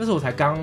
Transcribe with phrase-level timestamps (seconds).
[0.00, 0.58] 那时候我才刚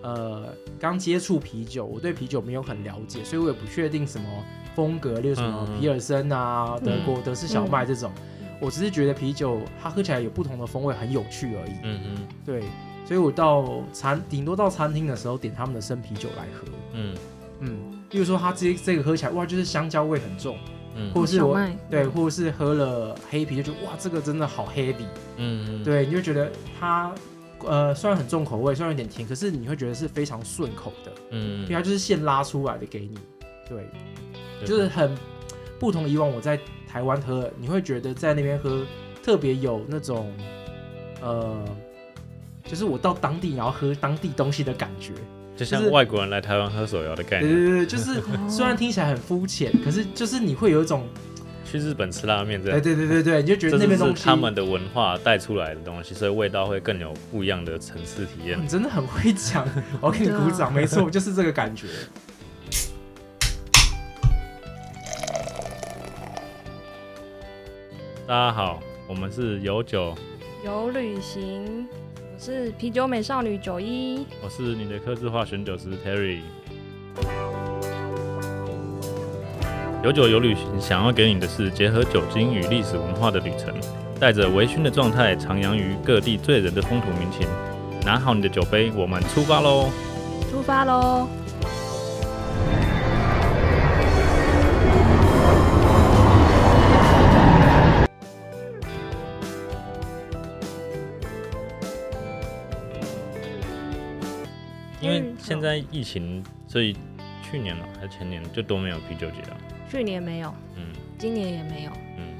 [0.00, 0.46] 呃
[0.78, 4.28] 刚接触啤酒，我对啤酒没有很了解，所以我也不确定什么
[4.76, 8.12] 风格，例如什么嗯皮尔森啊、德国德式小麦嗯这种。
[8.60, 11.72] 我只是觉得啤酒它喝起来有不同的风味，很有趣而已。
[11.82, 12.62] 嗯嗯对，
[13.04, 16.68] 所以我到餐顶多到餐厅的时候点他们的生啤酒来喝。
[16.92, 17.14] 嗯
[17.58, 17.76] 嗯，
[18.12, 20.56] 例如说它这这个喝起来哇，就是香蕉味很重，
[20.94, 25.04] 嗯或者是我小麦对，或者是喝了黑啤就觉得哇，这个真的好 heavy。
[25.38, 27.12] 嗯，对，你就觉得它
[27.66, 33.18] 呃虽然很重口味，虽然有点甜，可是你会觉得是非常顺口的，嗯因为它就是现拉出来的给你。
[33.68, 33.88] 对，
[34.64, 35.16] 就是很
[35.78, 38.82] 不同以往我在台湾喝，你会觉得在那边喝
[39.22, 40.32] 特别有那种
[41.20, 41.64] 呃，
[42.64, 45.12] 就是我到当地然后喝当地东西的感觉。
[45.56, 51.08] 就像外国人来台湾喝手摇的概念，对对对，就是虽然听起来很肤浅，可是就是你会有一种，
[51.70, 58.68] 去日本吃拉面这哎样，对对对对，你就觉得那边东西是他们的文化带出来的东西，所以味道会更有不一样的层次体验你。
[58.68, 59.66] 真的很会讲，
[60.00, 61.88] 我给你鼓掌，没错，就是这个感觉。
[68.28, 70.14] 大家好，我们是有酒，
[70.64, 71.86] 有旅行，
[72.16, 74.24] 我是啤酒美少女九一。
[74.42, 76.40] 我是你的客制化选酒师 Terry。
[80.06, 83.74] 有酒有旅行，想要给你的是结合酒精与历史文化的旅程，
[84.20, 87.44] 带着微醺的状态，徜徉于各地醉人的风土民情。
[88.04, 89.90] 拿好你的酒杯，我们出发喽！
[90.48, 91.26] 出发喽！
[105.00, 106.96] 因为嗯现在疫情，所以
[107.42, 109.56] 去年了、还是前年就都没有啤酒节了。
[109.90, 110.84] 去年没有，嗯
[111.18, 111.90] 今年也没有。
[112.18, 112.34] 嗯，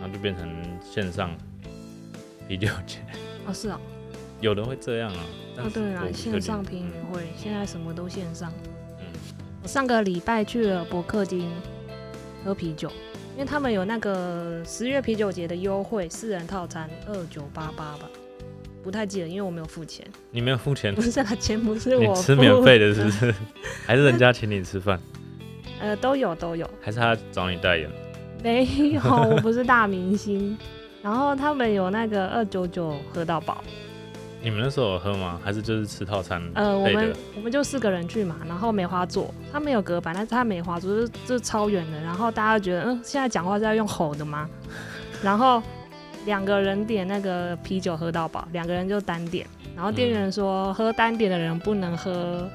[0.00, 0.48] 然后就变成
[0.82, 1.30] 线上
[2.48, 2.98] 啤酒节，
[3.46, 3.78] 哦，是哦。
[4.40, 5.24] 有的会这样啊。
[5.56, 8.52] 但哦，是对啦，我不确定线上评语会，现在什么都线上。
[9.00, 9.06] 嗯
[9.62, 11.50] 我上个礼拜去了伯克金
[12.44, 12.88] 喝啤酒，
[13.34, 18.08] 因为他们有那个十月啤酒节的优惠，四人套餐二九八八吧，
[18.84, 20.06] 不太记得，因为我没有付钱。
[20.30, 23.34] 你没有付钱 不，是啊，钱不是我你吃免费的，是不是？
[23.86, 25.00] 还是人家请你吃饭？
[25.80, 27.90] 呃，都有都有，还是他找你代言？
[28.42, 30.56] 没有，我不是大明星。
[31.02, 33.62] 然后他们有那个二九九喝到饱，
[34.42, 35.40] 你们那时候有喝吗？
[35.42, 37.12] 还是就是吃套餐呃，我们？
[37.36, 44.48] 我们就四个人去嘛，然后梅花座，他没有隔板，但是他梅花座就是就是超远的，然后大家觉得，嗯，现在讲话是要用吼的吗？
[45.22, 45.62] 然后
[46.24, 52.48] 两个人点那个啤酒喝到饱，两个人就单点，然后店员说、喝单点的人不能喝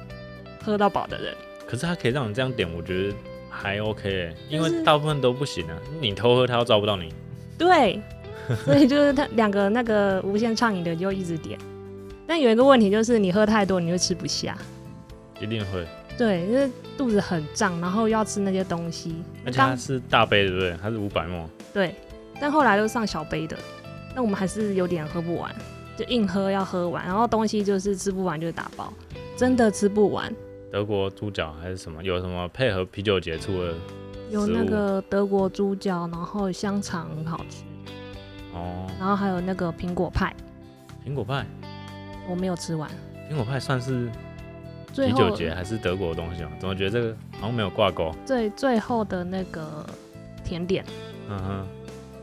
[0.62, 1.34] 喝到饱的人，
[1.72, 3.14] 可是他可以让你这样点，我觉得
[3.48, 5.78] 还 OK，欸因为大部分都不行啊。
[6.02, 7.10] 你偷喝，他又抓不到你。
[7.56, 7.98] 对，
[8.66, 11.58] 所以就是他两个那个无限畅饮的就一直点，
[12.26, 14.54] 但有一个问题就是你喝太多你会吃不下，
[15.40, 15.86] 一定会，
[16.18, 20.76] 对，因为肚子很胀，然后要吃那些东西，刚而且它是大杯，对不对？
[20.82, 21.94] 它是五百沫，对，
[22.38, 23.56] 但后来都上小杯的，
[24.14, 25.50] 那我们还是有点喝不完，
[25.96, 28.92] 就硬喝要喝完，然后东西就是吃不完就打包，
[29.38, 30.30] 真的吃不完。
[30.72, 32.02] 德国猪脚还是什么？
[32.02, 33.74] 有什么配合啤酒节出的？
[34.30, 37.62] 有那个德国猪脚，然后香肠很好吃，
[38.54, 40.34] 哦，然后还有那个苹果派，
[41.06, 41.44] 苹果派，
[42.26, 42.90] 我没有吃完。
[43.30, 44.10] 苹果派算是
[44.94, 46.48] 啤酒节还是德国的东西吗？
[46.58, 48.10] 怎么觉得这个好像没有挂钩？
[48.24, 49.84] 最最后的那个
[50.42, 50.82] 甜点，
[51.28, 51.66] 嗯哼，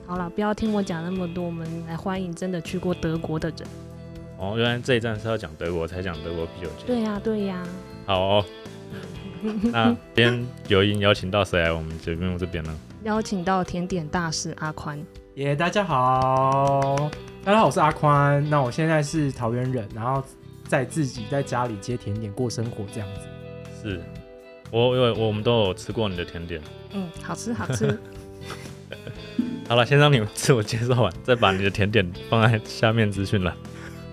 [0.07, 3.59] 好了，不要听我讲那么多，我们来欢迎真的去过德国的人。
[4.39, 6.88] 哦，原来这一站是要讲德国才讲德国啤酒节。
[6.88, 7.63] 对呀、对呀、
[8.09, 8.45] 好哦，
[9.71, 12.75] 那今天有音邀请到谁来我们节目这边呢？
[13.03, 14.99] 邀请到甜点大师阿宽。
[15.35, 16.95] 耶、大家好，
[17.45, 18.43] 大家好，我是阿宽。
[18.49, 20.23] 那我现在是桃园人，然后
[20.67, 23.21] 在自己在家里接甜点过生活这样子。
[23.79, 24.01] 是
[24.71, 26.59] 我因为我们都有吃过你的甜点。
[26.93, 27.95] 嗯，好吃好吃。
[29.69, 33.55] 好了，先让你们自我介绍完，再把你的甜点放在下面资讯栏。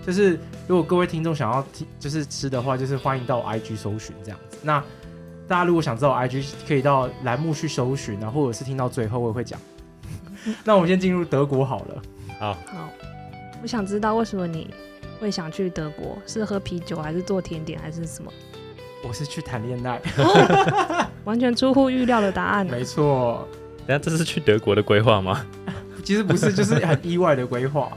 [0.07, 4.57] 就是如果各位听众想要听，就是吃的话，就是欢迎到 IG 搜寻这样子。
[4.61, 4.81] 那
[5.45, 9.59] 大家如果想知道 IG，可以到栏目去搜寻啊，或者是听到最后我也会讲。
[10.63, 12.01] 那我们先进入德国好了。
[12.39, 12.89] 好，好，
[13.61, 14.73] 我想知道为什么你
[15.19, 16.17] 会想去德国？
[16.25, 18.31] 是喝啤酒，还是做甜点，还是什么？
[19.05, 20.01] 我是去谈恋爱，
[21.25, 22.65] 完全出乎预料的答案。
[22.65, 23.45] 没错。
[23.85, 25.45] 等一下这是去德国的规划吗？
[26.01, 27.91] 其实不是，就是很意外的规划，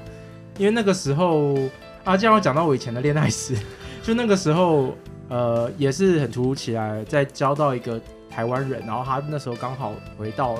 [0.59, 1.57] 因为那个时候
[2.05, 3.55] 啊，这样我讲到我以前的恋爱史，
[4.03, 4.95] 就那个时候
[5.29, 10.59] 呃也是很突如其来，在交到一个台湾人，然后他那时候刚好回到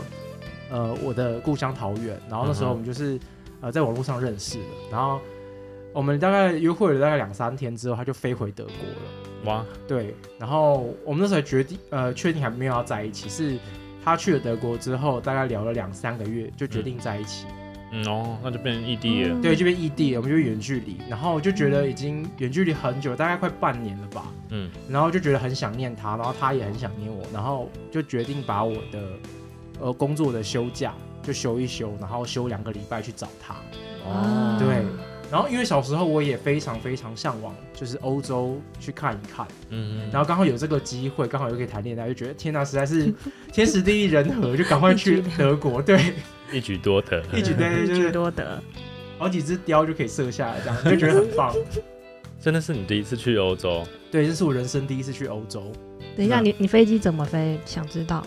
[0.71, 3.19] 呃我的故乡桃园，然后那时候我们就是
[3.61, 5.19] 呃在网络上认识的，然后
[5.93, 9.47] 我们大概约会了大概两三天之后，他就飞回德国了。
[9.47, 13.57] 哇，对，然后我们那时候决定，呃，确定还没有要在一起，是
[14.05, 17.47] 他去了德国之后，大概聊了两三个月，就决定在一起。
[17.49, 17.60] 嗯
[18.07, 19.35] 哦，那就变成异地了。
[19.35, 24.27] 嗯对，就变异地了，我们就远距离，然后就觉得已经远距离很久，大概快半年了吧。
[24.51, 29.01] 嗯，然后就觉得很想念他，然后他也很想念我，然后就决定把我的
[29.81, 33.55] 呃工作的休假就休一休，然后休两个礼拜去找他。
[34.05, 34.85] 哦，对，
[35.31, 43.13] 然后因为小时候我也非常非常向往，就是欧洲去看一看，嗯嗯，然后刚好有这个机会，刚好又可以谈恋爱，就觉得天哪，实在是
[43.53, 46.15] 天时地利人和，就赶快去德国，对，
[46.57, 47.23] 一举多得。
[47.33, 48.63] 一举对，一举多得。
[49.19, 51.55] 好几只雕就可以射下来，这样就觉得很棒。
[52.41, 53.85] 真的是你第一次去欧洲？
[54.11, 55.71] 对，这是我人生第一次去欧洲。
[56.17, 57.61] 等一下，你你飞机怎么飞？
[57.67, 58.27] 想知道？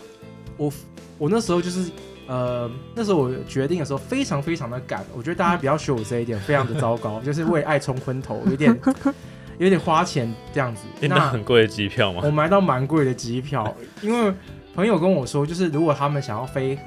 [0.55, 0.71] 我
[1.17, 1.89] 我那时候就是
[2.27, 8.79] 呃，那时候我决定的时候非常非常的赶，我觉得大家不要学我这一点，非常的糟糕，就是为爱冲昏头，有点
[9.57, 10.83] 有点花钱这样子。
[10.99, 12.21] 订到很贵的机票吗？
[12.23, 14.31] 我买到蛮贵的机票，因为
[14.75, 16.77] 朋友跟我说，就是如果他们想要飞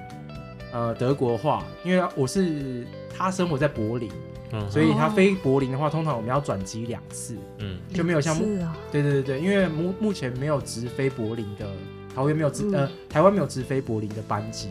[0.77, 2.87] 呃德国话，因为我是
[3.17, 4.11] 他生活在柏林，
[4.53, 11.67] 嗯所以他哦飞柏林的话，通常我们要转机两次，嗯就没有像是啊，对对对对，因为目目前没有直飞柏林的，
[12.15, 14.69] 桃园没有直、嗯呃台湾没有直飞柏林的班机，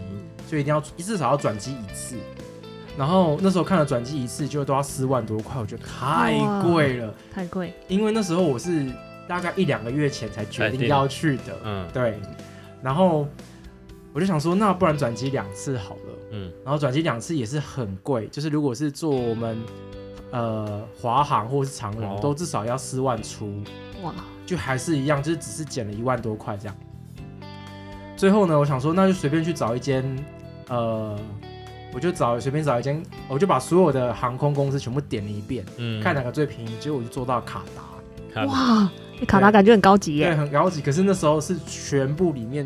[0.48, 2.16] 所以一定要至少要转机一次。
[2.98, 7.14] 然后那时候看了转机一次就都要四万多块，我觉得太贵了。
[7.34, 7.74] 太贵。
[7.90, 8.86] 因为那时候我是
[9.28, 12.20] 大概一两个月前才决定要去的，嗯对。
[12.82, 13.28] 然后
[14.16, 16.02] 我就想说，那不然转机两次好了。
[16.32, 19.62] 嗯然后转机两次也是很贵，就是如果是坐我们
[20.32, 23.62] 呃华航或者是长荣，哦都至少要四万出。
[24.04, 24.14] 哇，
[24.46, 26.76] 就还是一样，就是只是减了一万多块这样。
[28.16, 30.04] 最后呢，我想说，那就随便去找一间，
[30.70, 31.20] 呃，
[31.94, 36.78] 我就找随便找一间，我就把所有的航空公司全部点了一遍，嗯，看哪个最便宜。
[36.80, 37.64] 结果我就做到卡
[38.34, 38.90] 达，哇，
[39.28, 40.36] 卡达感觉很高级对，耶。
[40.36, 40.82] 很高级。
[40.82, 42.66] 可是那时候是全部里面，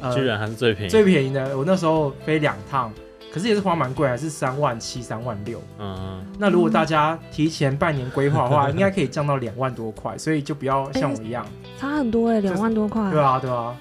[0.00, 0.90] 呃，居然还是最便宜。
[0.90, 1.56] 最便宜的。
[1.56, 2.92] 我那时候飞两趟，
[3.32, 5.60] 可是也是花蛮贵，还是三万七、三万六。
[5.78, 11.46] 嗯那如果大家提前半年规划的话， 应该可以降到两万多块，所以就不要像我一样，
[11.78, 13.10] 差很多哎，两万多块。
[13.10, 13.76] 对啊，对啊。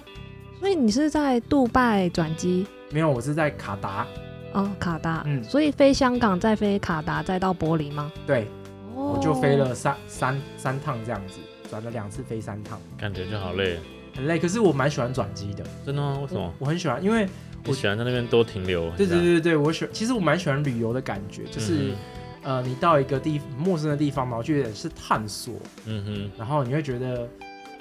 [0.60, 4.06] 所以你是在杜拜转机没有，我是在卡达，
[4.54, 5.24] 哦，卡达。
[5.26, 8.12] 嗯所以飞香港，再飞卡达，再到柏林吗？
[8.26, 8.48] 对，
[8.96, 11.40] 哦我就飞了三三三趟这样子，
[11.70, 13.78] 转了两次飞三趟，感觉就好累。
[14.16, 14.40] 很累。
[14.40, 16.20] 可是我蛮喜欢转机的，真的吗？
[16.22, 16.54] 为什么？
[16.60, 17.28] 我很喜欢，因为
[17.66, 18.90] 我喜欢在那边多停留？
[18.92, 21.92] 对对对对对，我喜其实我蛮喜欢旅游的感觉，就是、
[22.44, 25.56] 呃，你到一个地陌生的地方嘛，我就有点是探索，
[25.86, 27.28] 嗯哼，然后你会觉得。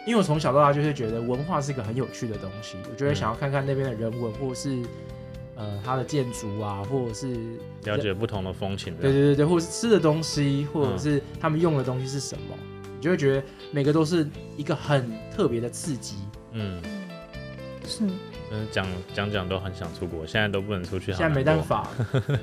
[0.05, 4.82] 因为我从小到大就是觉得文化是一个很有趣的东西，我就会嗯想要看看那边的人文，或者是
[5.55, 7.37] 呃它的建筑啊，或者是
[7.85, 8.93] 了解不同的风情。
[8.96, 12.71] 对对对对，或者是吃的东西，或者嗯是他们用的东西是什么，你
[13.02, 14.26] 就会觉得每个都是
[14.56, 16.16] 一个很特别的刺激。
[16.52, 16.81] 嗯，
[17.87, 18.06] 是
[18.50, 21.62] 嗯讲讲讲都很想出国，现在都不能出去，现在没办。
[21.62, 21.88] 法，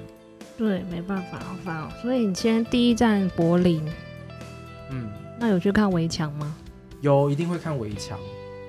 [0.58, 1.90] 对，没办法，好烦哦。
[2.02, 3.82] 所以你先第一站柏林，
[4.92, 5.10] 嗯，
[5.40, 6.56] 那有去看围墙吗？
[7.02, 8.20] 有一定会看围墙，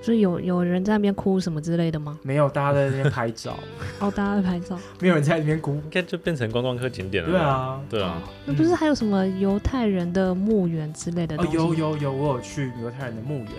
[0.02, 2.19] 所以有有人在那边哭什么之类的吗？
[2.23, 3.58] 没有大家在那边拍照，
[4.00, 4.79] 哦，大家在拍照。
[5.00, 5.73] 没有人在那边哭。
[5.75, 7.31] 应该就变成观光客景点了。
[7.31, 11.56] 对，啊，对啊，哦那不是还有什么犹太人的墓园之类的东西？
[11.56, 11.75] 哦有。
[11.75, 13.52] 有有，我有去犹太人的墓园，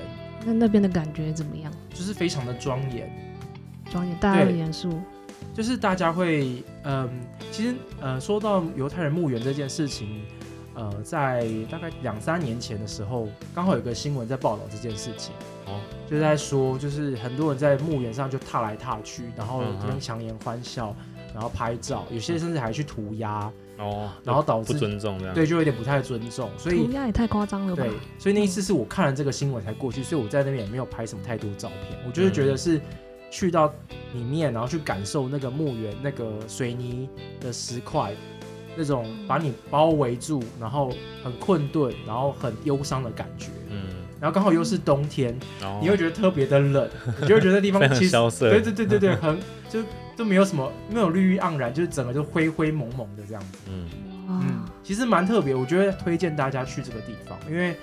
[0.45, 1.71] 那那边的感觉怎么样？
[1.93, 3.09] 就是非常的庄严，
[3.91, 4.99] 庄严，大家很严肃。
[5.53, 7.09] 就是大家会，嗯，
[7.51, 10.21] 其实呃，说到犹太人墓园这件事情。
[10.73, 15.33] 呃，在大概两三年前的时候，刚好有个新闻在报道这件事情。
[15.67, 19.63] 哦，就在说，就是很多人在墓园上就踏来踏去，然后
[19.99, 20.95] 强颜欢笑，
[21.33, 25.33] 然后拍照，有些甚至还去涂鸦，哦，然后导致不尊重这样。
[25.35, 26.49] 对，就有点不太尊重。
[26.57, 31.99] 所以涂鸦也太夸张了吧对？，所以那一次是我看了这个新闻才过去，所以我在那边也没有拍什么太多照片。
[32.05, 32.81] 我就是觉得是
[33.29, 33.67] 去到
[34.13, 37.09] 里面，然后去感受那个墓园那个水泥
[37.39, 38.13] 的石块。
[38.75, 40.91] 那种把你包围住，然后
[41.23, 43.83] 很困顿，然后很忧伤的感觉，嗯，
[44.19, 45.37] 然后刚好又是冬天，
[45.81, 46.89] 你会觉得特别的冷，
[47.21, 48.49] 你就会觉得地方非常其实萧瑟。
[48.49, 49.37] 对对对对对，很
[49.69, 49.81] 就
[50.15, 53.57] 都没有什么没有绿意盎然，就是整个就灰灰蒙蒙的这样子。
[53.69, 57.75] 嗯，其实蛮特别，我觉得推荐大家去这个地方，因为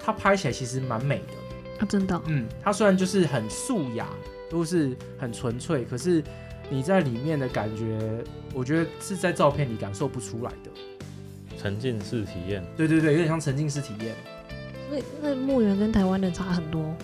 [0.00, 1.84] 它拍起来其实蛮美的。
[1.84, 4.06] 啊，真的哦，嗯，它虽然就是很素雅，
[4.50, 6.22] 都是很纯粹，可是
[6.70, 7.98] 你在里面的感觉，
[8.54, 10.70] 我觉得是在照片里感受不出来的。
[11.58, 12.64] 沉浸式体验。
[12.76, 14.14] 对对对，有点像沉浸式体验，
[14.88, 16.94] 所以那墓园跟台湾的差很多，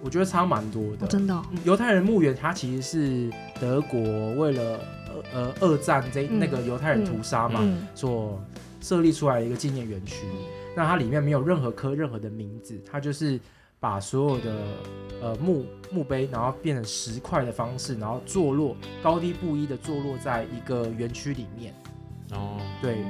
[0.00, 1.04] 我觉得差蛮多的。
[1.04, 3.30] 哦，真的犹太人墓园，它其实是
[3.60, 4.00] 德国
[4.36, 4.80] 为了
[5.12, 8.40] 呃呃二战这嗯那个犹太人屠杀嘛，嗯，所
[8.80, 10.24] 设立出来的一个纪念园区。
[10.74, 13.40] 那它里面没有任何刻任何的名字，它就是
[13.78, 14.54] 把所有的
[15.22, 21.74] 呃墓墓碑，然后变成石块的方式，然后坐落高低不一的坐落在一个园区里面。
[22.32, 23.04] 哦，对，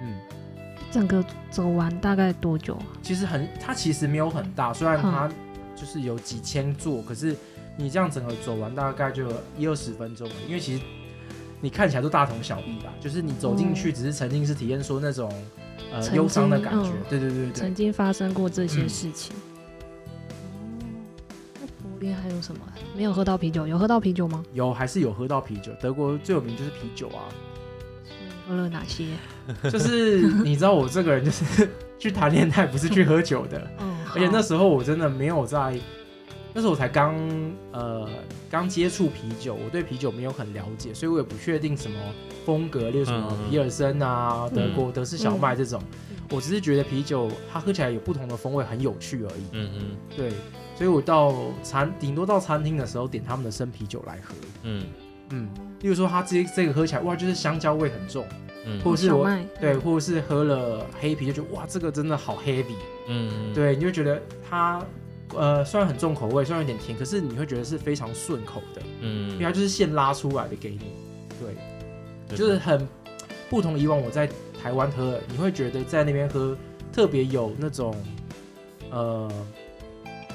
[0.00, 0.18] 嗯，
[0.90, 2.86] 整个走完大概多久啊？
[3.02, 5.30] 其实很，它其实没有很大，虽然它
[5.76, 7.36] 就是有几千座，可是
[7.76, 10.82] 你这样整个走完大概就一二十分钟了，因为其实
[11.60, 15.30] 你看起来都大同小异吧，就是你走进去只是曾经是体验说那种
[15.92, 17.02] 呃忧伤的感觉，嗯。
[17.10, 17.46] 对对对。
[17.46, 19.36] 对曾经发生过这些事情。
[19.36, 19.51] 哦，
[22.02, 22.60] 那柏林还有什么？
[22.96, 24.44] 没有喝到啤酒，有喝到啤酒吗？
[24.52, 27.28] 有还是有喝到啤酒，德国最有名就是啤酒啊，
[28.48, 29.06] 喝了哪些？
[29.70, 31.68] 就是你知道我这个人就是
[31.98, 35.78] 去谈恋爱不是去喝酒的， 嗯，而且那时候我真的没有在，
[36.52, 37.14] 那时候我才刚
[37.72, 38.08] 呃
[38.50, 41.98] 刚接触啤酒，我对啤酒没有很了解，所以我也不确定什么
[42.44, 45.80] 风格，例如什么皮尔森啊、德国德式小麦这种，
[46.10, 49.42] 嗯我只是觉得啤酒它喝起来有不同的风味，很有趣而已。
[49.52, 50.32] 嗯嗯对，
[50.82, 54.34] 所以我到餐顶多到餐厅的时候点他们的生啤酒来喝，
[54.64, 54.84] 嗯。
[55.30, 55.48] 嗯，
[55.78, 58.26] 例如说他这这个喝起来哇就是香蕉味很重，
[58.66, 58.80] 嗯。
[58.80, 59.24] 或者是我
[59.60, 62.74] 对，或者是喝了黑啤就觉得哇这个真的好 heavy。
[63.06, 64.20] 嗯，对，你就觉得
[64.50, 64.84] 它
[65.36, 69.30] 呃虽然很重口味，虽然有点甜，可是你会觉得是非常顺口的，嗯。
[69.34, 70.80] 因为嗯，它就是现拉出来的给你。
[71.38, 72.88] 对，就是很
[73.48, 74.28] 不同以往我在
[74.60, 76.56] 台湾喝，你会觉得在那边喝
[76.92, 77.94] 特别有那种
[78.90, 79.30] 呃，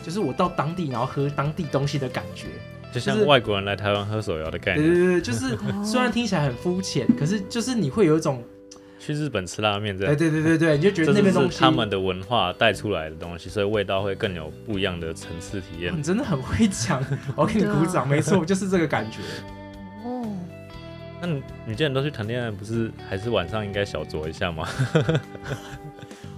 [0.08, 2.48] 就是我到当地然后喝当地东西的感觉。
[2.94, 8.42] 就像外国人来台湾喝手摇的概念，对对对，就是哦 虽然听起来很肤浅，可是就是你会有一种，
[8.98, 15.96] 去日本吃拉面这对样，对对对对，你就觉得那边东是他们的文化带出来的东西，所以味道会更有不一样的层次体验哦。
[15.98, 17.04] 你真的很会讲，
[17.36, 19.18] 我给你鼓掌，没错，就是这个感觉。
[20.06, 20.26] 哦，
[21.22, 24.66] 那你你既然都去谈恋爱，不是还是晚上应该小酌一下吗？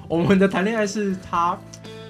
[0.07, 1.55] 我们的谈恋爱是他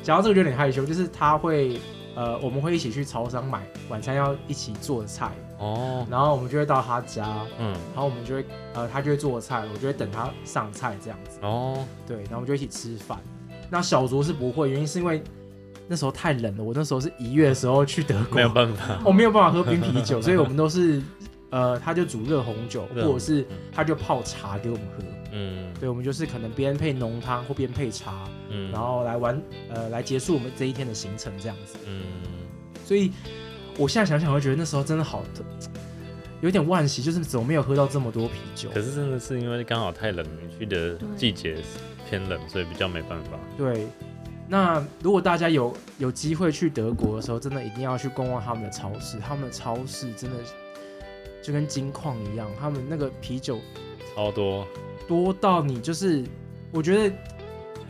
[0.03, 1.79] 讲到这个就有点害羞，就是他会
[2.15, 13.17] 呃，我们会一起去超商买晚餐要一起做的菜，哦，然后我们就会到他家，嗯，然后我们就会呃，他就会做菜，我就会等他上菜这样子，哦，对，然后我们就一起吃饭。
[13.69, 15.21] 那小卓是不会，原因是因为
[15.87, 21.01] 那时候太冷了，我那时候是一月的时候去德国，没有办法，我没有办法喝冰啤酒， 所以我们都是
[21.51, 25.03] 呃，他就煮热红酒，或者是他就泡茶给我们喝。
[25.31, 31.77] 嗯对，我们就是可能边配浓汤或边配茶，嗯，然后来玩呃来结束我们这一天的行程这样子。
[31.85, 32.03] 嗯，
[32.85, 33.11] 所以
[33.77, 35.23] 我现在想想，会觉得那时候真的好
[36.41, 38.69] 有点惋惜，就是怎么没有喝到这么多啤酒。
[38.69, 41.57] 可是真的是因为刚好太冷，你去的季节
[42.09, 43.31] 偏冷，所以比较没办法。
[43.57, 43.85] 对，
[44.47, 50.37] 那如果大家有有机会去德国的时候，真的一定要去逛逛他们的超市，他们的超市真的
[51.43, 53.59] 就跟金矿一样，他们那个啤酒
[54.15, 54.65] 超多，
[55.09, 56.23] 多到你就是，
[56.71, 57.15] 我觉得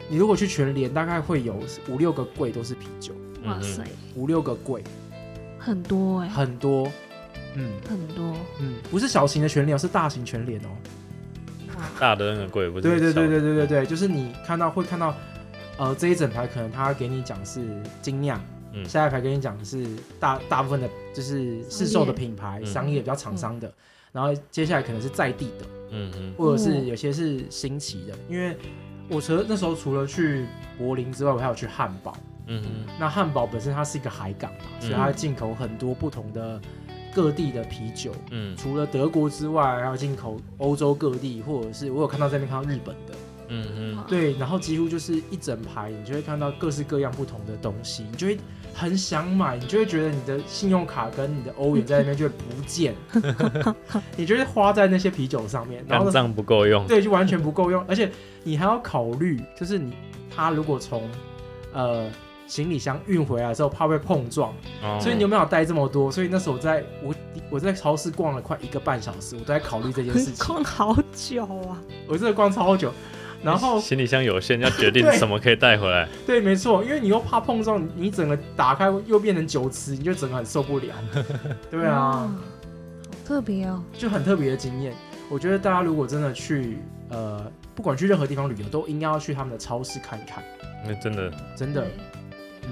[0.08, 1.60] 你如果去全联，大概会有
[1.90, 3.84] 五六个柜都是啤酒，嗯哇塞，
[4.16, 4.82] 五六个柜。
[5.60, 6.90] 很多哎，很多，
[7.56, 7.74] 嗯。
[7.88, 8.34] 很多。
[8.62, 10.70] 嗯，不是小型的全联哦，是大型全联哦。
[11.78, 12.84] 哇，大的那个柜不是？
[12.84, 15.14] 对对对对对对对，就是你看到会看到，
[15.78, 17.62] 呃，这一整排可能他给你讲是
[18.02, 18.86] 精酿，嗯。
[18.86, 19.86] 下一排给你讲是
[20.22, 22.66] 大大部分的就是市售的品牌、嗯。
[22.66, 23.70] 商业比较厂商的，
[24.14, 28.56] 然后接下来可能是在地的，嗯嗯或者是哦有些是新奇的，因为
[29.10, 30.46] 我除了那时候除了去
[30.78, 32.16] 柏林之外，我还有去汉堡。
[32.52, 36.60] 嗯嗯那汉堡本身它是一个海港嘛，所以它会进口很多不同的
[37.14, 38.12] 各地的啤酒。
[38.32, 38.58] 嗯。
[38.58, 43.14] 除了德国之外，还有进口欧洲各地，或者是我有看到这边看到日本的，
[43.50, 44.04] 嗯嗯。
[44.08, 48.38] 对，然后几乎就是一整排，你就会看到各式各样不同的东西，你就会
[48.80, 52.96] 很想买，你就会觉得你的信用卡跟你的欧元在那边就会不见，
[54.16, 56.88] 你就会花在那些啤酒上面，然后账不够用。
[56.88, 58.10] 对，就完全不够用，而且
[58.42, 59.94] 你还要考虑，就是你
[60.34, 61.10] 他如果从
[61.74, 62.10] 呃
[62.48, 66.10] 行李箱运回来的时候，怕会碰撞，哦所以你有没有带这么多？
[66.10, 67.14] 所以那时候我在我
[67.50, 72.94] 我在超市逛了快一个半小时，我都在考虑这件事情， 逛好久啊，我真的逛超久。
[73.42, 76.08] 然后行李箱有限，要决定 什么可以带回来。
[76.28, 80.94] 对，没错，因为你又怕碰撞，你整个打开又变成酒池，你就整个很受不了。
[81.72, 82.30] 对啊，好
[83.26, 84.94] 特别哦，就很特别的经验。
[85.30, 86.80] 我觉得大家如果真的去
[87.10, 90.44] 呃，不管去任何地方旅游，都应该要去他们的超市看一看，
[90.86, 91.88] 那真的，真的，
[92.64, 92.70] 嗯，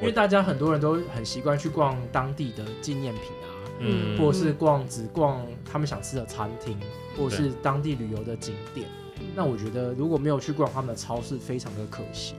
[0.00, 6.78] 因为大家很多人都很习惯去逛当地的纪念品啊，嗯，或者是逛只逛他们想吃的餐厅，
[7.18, 8.86] 或者是当地旅游的景点。
[9.34, 12.34] 那我觉得如果没有去逛他们的超市，非常的可惜。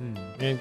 [0.00, 0.58] 嗯，因为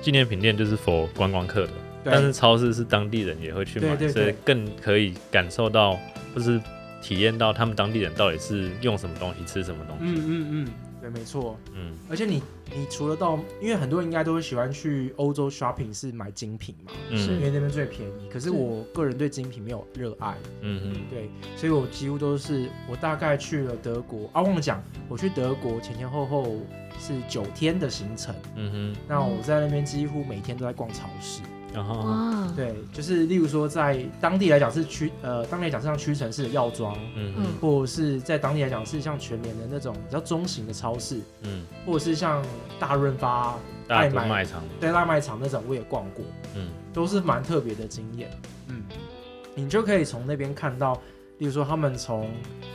[0.00, 1.72] 纪念品店就是 for 观光客的，
[2.04, 5.98] 但是超市是当地人也会去买，对对对所以更可以感受到
[6.34, 6.60] 或是
[7.00, 10.04] 体验到他们当地人到底是用什么东西吃什么东西。
[10.04, 10.68] 嗯嗯嗯，
[11.02, 11.58] 对，没错。
[11.74, 12.42] 嗯而且你
[12.74, 18.28] 你除了到，因为很多人应该都会喜欢去欧洲 shopping 是买精品嘛，是嗯因为那边最便宜。
[18.30, 26.56] 可是是我个人对精品没有热爱，嗯对，所以我几乎都是我大概去了德国啊，忘了讲，我去德国前前后后
[26.98, 28.34] 是九天的行程。
[28.54, 31.42] 嗯哼那我在那边几乎每天都在逛超市。
[31.72, 37.46] 哼，然后哇，对，就是例如说在当地来讲是屈呃，当地来讲是像屈臣氏的药妆，嗯嗯。
[37.60, 42.44] 或者是在当地来讲是像全联的那种比较中型的超市，嗯，或者是像
[42.78, 46.24] 大润发、大卖场，对大卖场那种我也逛过，
[46.54, 48.30] 嗯都是蛮特别的经验。
[48.68, 48.82] 嗯，
[49.54, 50.94] 你就可以从那边看到，
[51.38, 52.30] 例如说他们从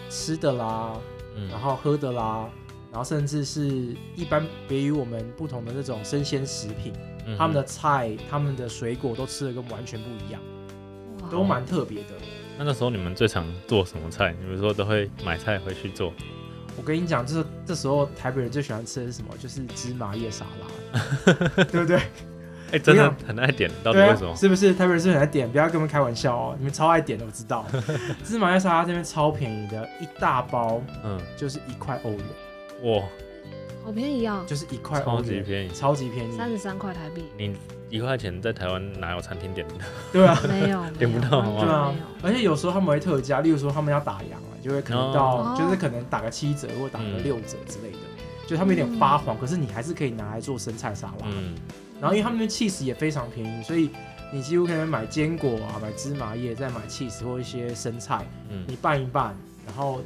[0.10, 0.94] 吃的啦，
[1.36, 2.50] 嗯然后喝的啦，
[2.92, 6.94] 然后甚至是一般别于我们不同的那种生鲜食品，
[7.28, 10.42] 嗯他们的菜、他们的水果都吃的跟完全不一样，
[11.30, 12.16] 都蛮特别的。
[12.58, 14.34] 那那时候你们最常做什么菜？
[14.42, 16.12] 你们说都会买菜回去做？
[16.76, 19.30] 我跟你讲，这这时候台北人最喜欢吃的是什么？
[19.40, 21.04] 就是芝麻叶沙拉，
[21.66, 22.00] 对不对？
[22.72, 24.36] 哎，真的很爱点，到底为什么？
[24.36, 25.50] 是不是台北人是很爱点？
[25.50, 27.66] 不要跟我们开玩笑哦，你们超爱点的，我知道。
[28.26, 32.20] 芝麻叶沙拉这边超便宜的，一大包嗯，就是一块欧元，
[32.84, 33.04] 哇，
[33.88, 35.70] 好便宜啊，就是一块超级，便宜。
[35.70, 36.36] 超级便宜。
[36.36, 37.56] 三十三块台币，你
[37.90, 39.76] 一块钱在台湾哪有餐厅 点的？
[40.12, 41.96] 对啊，没有点不到对啊。
[42.22, 47.98] 而且有时候他们会特价，例如说他们要打烊了，就会可能到，哦就是可能打个七折或打个嗯六折之类的，
[48.46, 51.28] 就他们有点发黄，可是你还是可以拿来做生菜沙拉。
[51.32, 51.56] 嗯，
[52.02, 53.90] 然后因为他们的 cheese 也非常便宜，所以
[54.34, 58.66] 你几乎可以买坚果啊，买芝麻叶，再买 cheese 或一些生菜，嗯。
[58.68, 59.34] 你拌一拌，
[59.66, 60.02] 然后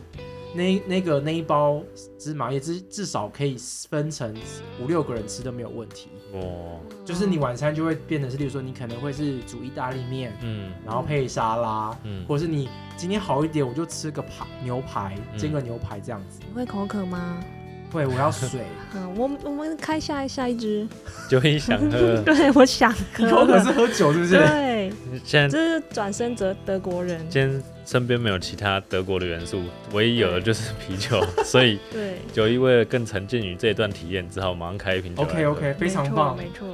[0.53, 1.81] 那那个那一包
[2.17, 3.55] 芝麻叶至至少可以
[3.89, 4.36] 分成
[4.81, 6.10] 五六个人吃都没有问题。
[6.34, 16.39] 哦，就是你晚餐就会变成是，例如说你可能会是煮意大利面，嗯然后配沙拉，嗯，或者是你今天好一点，我就吃个排牛排，嗯煎个牛排这样子。
[16.48, 17.43] 你会口渴吗？
[17.91, 18.62] 会，我要水。
[18.95, 20.88] 嗯，我们我们开下一下一支，
[21.29, 22.21] 就会想喝。
[22.25, 23.29] 对我想喝。
[23.29, 24.38] 口渴喝，是喝酒是不是？
[24.38, 24.93] 对，
[25.24, 35.23] 现在这是转身德德国人，今天身边没有其他德国的元素，唯一有的就是啤酒，所以对，九一为了更沉浸于这一段体验，只好马上开一瓶酒。
[35.23, 36.36] OK OK，非常棒。
[36.38, 36.67] 没错，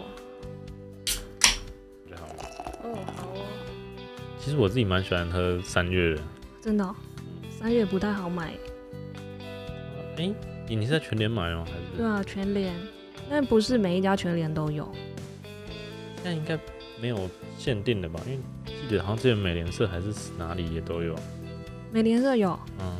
[2.09, 2.27] 就好。
[2.27, 2.39] 了
[2.83, 3.41] 哦，好哦，
[4.39, 6.21] 其实我自己蛮喜欢喝三月的。
[6.61, 6.95] 真的哦，
[7.59, 8.51] 三月不太好买，
[10.17, 10.35] 哎、你
[10.75, 11.65] 你是在全联买吗？
[11.65, 12.73] 还是对啊，全联，
[13.29, 14.89] 但不是每一家全联都有，
[16.23, 16.59] 现在应该
[17.01, 18.19] 没有限定的吧？
[18.25, 18.39] 因为
[18.89, 21.15] 记得好像之前美联社还是哪里也都有。
[21.91, 22.93] 美联社有，嗯，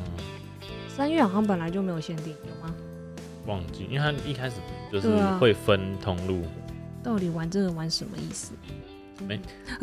[0.88, 2.74] 三月好像本来就没有限定，有吗？
[3.46, 4.56] 忘记，因为它一开始
[4.92, 6.42] 就是对啊会分通路。
[7.02, 8.52] 到底玩这个玩什么意思？
[9.26, 9.38] 没，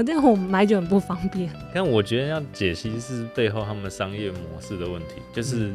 [0.05, 1.51] 这样我买酒很不方便。
[1.73, 5.73] 但我觉得要解析是背后他们商业模式的问题，就是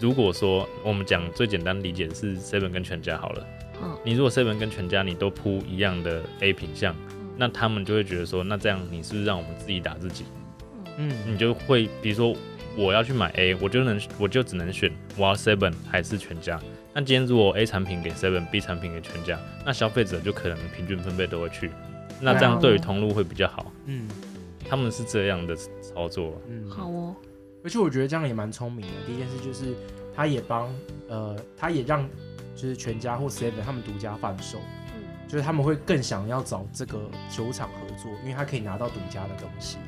[0.00, 3.46] 如果说我们讲最简单理解是 Seven 跟全家好了，
[3.82, 7.28] 嗯，你如果 Seven 跟全家你都铺一样的 A 品项，嗯。
[7.36, 10.24] 那他们就会觉得说，那这样你是不是让我们自己打自己？
[10.96, 11.12] 嗯。
[11.26, 12.34] 嗯，你就会比如说
[12.76, 16.58] 我要去买 A，我就能我就只能选我要 Seven 还是全家。
[16.94, 21.70] 那今天如果 A 产品给 Seven，B 产品给全家，那消费者就可能平均分配都会去，
[22.20, 23.70] 那这样对于通路会比较好。
[23.84, 24.08] 嗯。
[24.68, 26.40] 他们是这样的操作。
[26.48, 27.16] 嗯，好哦，
[27.62, 28.92] 而且我觉得这样也蛮聪明的。
[29.06, 29.74] 第一件事就是，
[30.14, 30.72] 他也帮
[31.08, 32.08] 呃，他也让
[32.56, 34.58] 就是全家或 Seven 他们独家贩售，
[34.96, 36.98] 嗯就是他们会更想要找这个
[37.30, 39.78] 酒厂合作，因为他可以拿到独家的东西。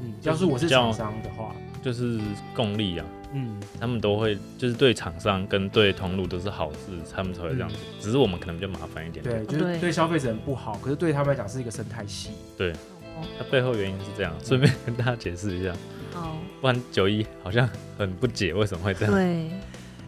[0.00, 2.20] 嗯，要是我是厂商的话，就是
[2.54, 6.78] 共利啊，嗯，他们都会就是对厂商跟对同路都是好事，
[7.14, 7.76] 他们才会这样子。
[7.98, 9.44] 只是我们可能比较麻烦一点点。
[9.44, 12.30] 对，就是对对消费者很不好，可是对他们来讲是一个生态系。
[12.58, 15.72] 好哦它背后原因是这样，顺便跟大家解释一下，
[16.16, 19.14] 好，不然九一好像很不解为什么会这样。
[19.14, 19.50] 对，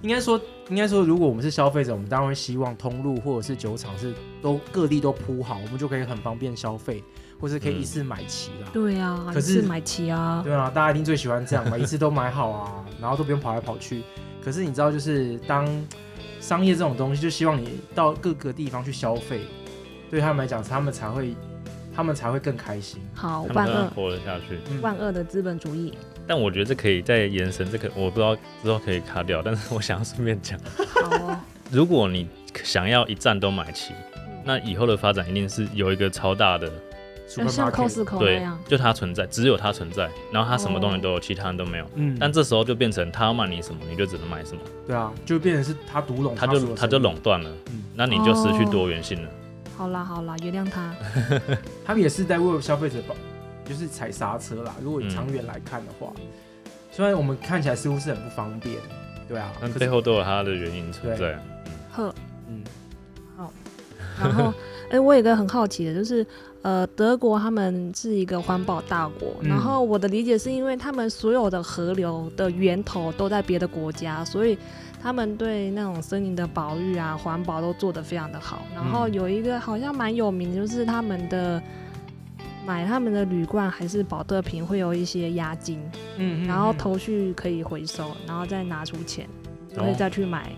[0.02, 0.40] 应该说，
[0.70, 7.02] 应该说，如果我们是消费者，我们当然会希望通路或者是酒厂是都各地都铺好，我们就可以很方便消费，
[7.40, 8.68] 或是可以一次买齐啦。
[8.72, 14.02] 对啊，可是一次买齐啊，对啊，大家一定最喜欢这样嘛，一次都买好啊，然后都不用跑来跑去。
[14.42, 15.68] 可是你知道，就是当
[16.40, 19.40] 商业这种东西，就希望你到各个地方去消费，
[20.10, 21.34] 对他们来讲，他们才会，
[21.98, 23.02] 他们才会更开心。
[23.12, 23.90] 好，他万恶。
[23.90, 24.56] 活得下去。
[24.70, 24.80] 嗯。
[24.80, 25.92] 万恶的资本主义，
[26.28, 31.36] 但我觉得这可以再延伸，这个我不知道之后可以卡掉，但是我想要顺便讲，好哦，
[31.72, 32.28] 如果你
[32.62, 33.94] 想要一站都买齐，
[34.44, 36.70] 那以后的发展一定是有一个超大的，
[37.36, 41.90] 要像那对样，，就它存在，只有它存在，然后它什么东西都有，其他人都没有。
[41.96, 47.50] 嗯，但这时候就变成他要卖你什么，你就只能买什么，对啊，就变成是他独垄他所有的就他就垄断了。
[47.72, 49.28] 嗯，那你就失去多元性了。
[49.78, 50.92] 好啦好啦，原谅他，
[51.86, 53.14] 他们也是在为消费者保，
[53.64, 54.74] 就是踩刹车啦。
[54.82, 56.12] 如果嗯长远来看的话，
[56.90, 58.74] 虽然我们看起来似乎是很不方便，
[59.28, 61.38] 对啊，但背后都有它的原因存在。
[61.92, 62.12] 呵，
[62.48, 62.64] 嗯，
[64.20, 64.52] 然后，
[64.90, 66.26] 哎、我有个很好奇的，就是，
[66.62, 69.48] 呃，德国他们是一个环保大国，嗯。
[69.48, 74.58] 然后我的理解是因为他们所有的河流的源头都在别的国家，所以
[75.02, 78.62] 他们对那种森林的保育啊、环保都做得非常的好。
[78.74, 81.62] 然后嗯有一个好像蛮有名，就是他们的
[82.66, 85.80] 买他们的铝罐还是保特瓶会有一些押金，
[86.18, 89.26] 嗯然后头绪可以回收，然后再拿出钱，
[89.68, 90.52] 就可以哦再去买。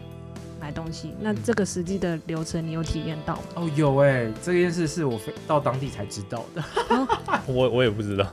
[0.61, 3.43] 买东西，那这个实际的流程你有体验到吗？
[3.55, 6.63] 哦有哎、这件事是我飞到当地才知道的。
[7.47, 8.27] 我我也不知道，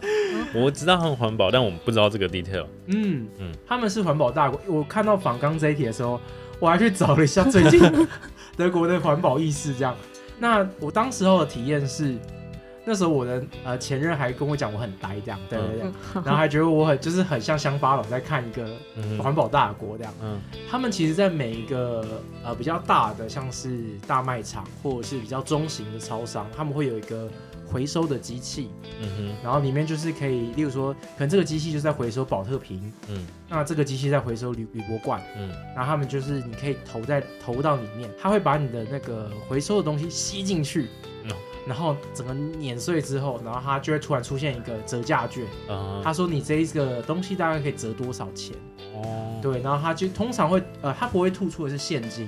[0.54, 2.66] 我知道他们环保，但我们不知道这个 detail。
[2.88, 4.60] 嗯嗯嗯，他们是环保大国。
[4.68, 6.20] 我看到仿钢这一题的时候，
[6.60, 7.82] 我还去找了一下最近
[8.56, 9.96] 德国的环保意识，这样。
[10.40, 12.16] 那我当时候的体验是，
[12.90, 16.24] 那时候我的呃前任还跟我讲我很呆这样，对对对，嗯。
[16.24, 19.20] 然后还觉得我很就是很像乡巴佬在看一个嗯。
[19.22, 20.14] 环保大国这样。
[20.22, 20.40] 嗯。
[20.72, 27.30] 他们其实，在每一个呃比较大的，像是大卖场或者是比较中型的超商，他们会有一个
[27.70, 28.70] 回收的机器，
[29.02, 29.36] 嗯哼。
[29.44, 33.28] 然后里面就是可以，例如说，可能这个机器就是在回收保特瓶，嗯。
[33.50, 35.50] 那这个机器在回收铝铝箔罐，嗯。
[35.76, 41.17] 然后他们就是你可以投在投到里面，它会把你的那个回收的东西吸进去，嗯
[41.68, 48.56] 然后整个碾碎之后，然后它就会突然出现一个折价券，啊他说你这一个东西大概可以折多少钱。
[48.94, 49.40] 哦。
[49.42, 52.28] 对，然后他就通常会呃，他不会吐出的是现金，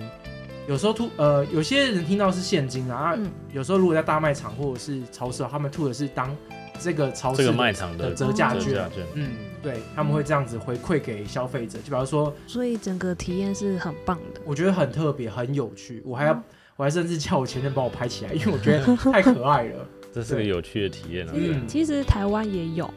[0.67, 3.31] 有时候吐呃，有些人听到是现金啊，啊嗯。
[3.51, 6.35] 有时候如果在大卖场或者是超市，他们吐的是当
[6.79, 9.31] 这个超市这个的卖场的的折价折券，嗯，
[9.63, 14.41] 对，他们会这样子回馈给消费者，就比方说，所以整个体验是很棒的。
[14.45, 16.43] 我觉得很特别，很有趣，我还要、嗯
[16.79, 21.33] 我还甚至叫我前任帮我拍起来，因为我觉得太可爱了， 这是个有趣的体验啊。
[21.67, 22.89] 其实台湾也有，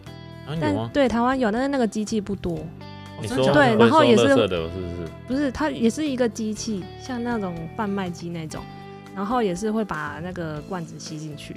[0.60, 0.88] 但？
[0.92, 2.64] 对台湾有，但是那个机器不多，
[3.20, 4.64] 你说对然后也是是不是？
[5.26, 8.62] 不是它也是一个机器，像那种贩卖机那种，
[9.16, 11.52] 然后也是会把那个罐子吸进去，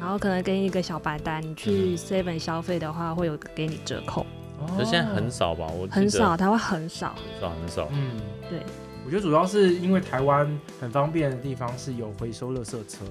[0.00, 4.22] 然后可能给你一个小白单，你去 Seven 消费的话会有给你折扣，
[4.60, 5.66] 哦可是现在很少吧？
[5.66, 7.88] 我很少，台湾很少，很少很少。
[7.92, 8.12] 嗯，
[8.48, 8.60] 对，
[9.04, 10.48] 我觉得主要是因为台湾
[10.80, 13.04] 很方便的地方是有回收垃圾车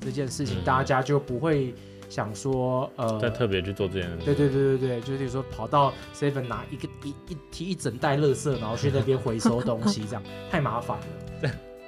[0.00, 1.72] 这件事情，嗯大家就不会
[2.08, 11.04] 想说呃，再特别去做这件事，对对对对对，就是说跑到 Seven 拿一个一一提一整袋垃圾，然后去那边回收东西，这样 太麻烦了。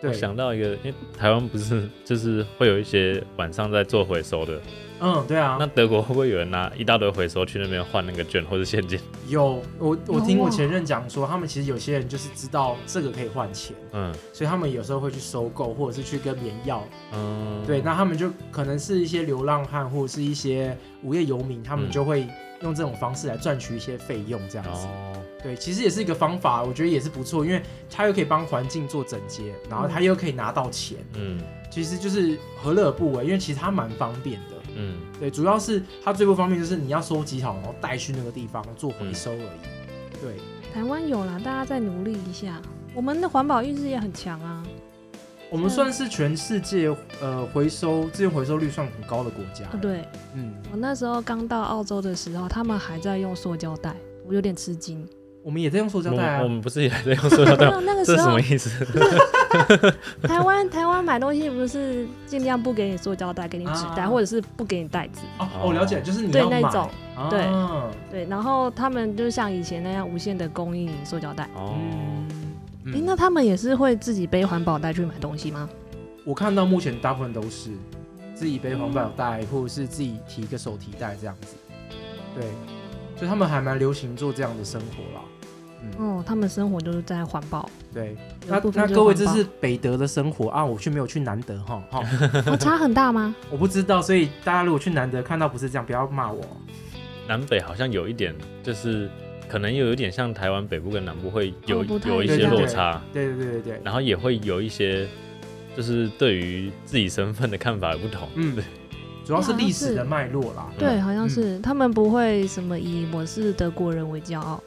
[0.02, 4.60] 我对，想到一个，因为台湾不是就是会有一些晚上在做回收的，
[5.00, 8.98] 嗯，对啊那，德国会不会有人拿一大堆回收去那边换那个券或者现金？
[9.28, 16.82] 有我我听我前任讲说，他们其实有些人就是知道这个可以换钱，嗯所以他们有时候会去收购，或者是去跟别人要。
[17.12, 22.28] 嗯，对，那他们就可能是一些流浪汉或者是一些无业游民，他们嗯就会
[22.62, 24.86] 用这种方式来赚取一些费用，这样子。
[24.86, 33.24] 哦，对，其实也是一个方法，我觉得也是不错，因为它又可以帮环境做整洁，然后它又可以拿到钱，嗯其实就是何乐而不为？
[33.24, 34.56] 因为其实它蛮方便的。
[34.80, 40.20] 嗯对，主要是它最不方便就是你要收集好，然后带去那个地方做回收而已。
[40.20, 40.36] 对，
[40.72, 42.60] 台湾有啦，大家再努力一下，
[42.94, 44.62] 我们的环保意识也很强啊，
[45.50, 49.64] 我们算是全世界呃回收资源回收率算很高的国家。
[49.72, 53.94] 哦对嗯，我那时候刚到澳洲的时候，他们还在用塑胶袋，
[54.26, 55.06] 我有点吃惊。
[55.42, 56.38] 我们也在用塑胶袋啊。
[56.40, 58.70] 我我们不是也在用塑胶袋 那个时候什么，意思？
[60.22, 66.88] 台湾台湾买东西不是尽量不给你塑胶袋，给你纸袋，啊或者是不给你袋子，哦，我了解，就是你对那种，
[67.28, 68.24] 对啊对。
[68.26, 71.48] 然后他们就像以前那样无限的供应塑胶袋。
[71.54, 71.74] 哦，
[72.84, 75.68] 那他们也是会自己背环保袋去买东西吗？
[76.24, 77.70] 我看到目前大部分都是
[78.34, 81.56] 自己背环保袋，或者是自己提一个手提袋这样子。
[82.34, 82.44] 对，
[83.16, 85.24] 所以他们还蛮流行做这样的生活啦。
[85.82, 87.68] 嗯，哦，他们生活就是在环保。
[87.92, 88.16] 对。
[88.46, 92.02] 那那各位，这是北德的生活啊，我却没有去南德哈哈，
[92.46, 93.34] 哦，差很大吗？
[93.50, 96.42] 我不知道，所以大家如果去南德看到不是这样，不要骂我。
[97.28, 99.08] 南北好像有一点，就是
[99.48, 105.06] 可能又有点像台湾北部跟南部会有哦有一些落差，对对对对对，然后也会有一些
[105.76, 108.28] 就是对于自己身份的看法有不同。
[108.34, 108.56] 嗯，
[109.24, 110.66] 主要是历史的脉络啦。
[110.76, 114.60] 对，好像嗯是、他们不会什么以我是德国人为骄傲。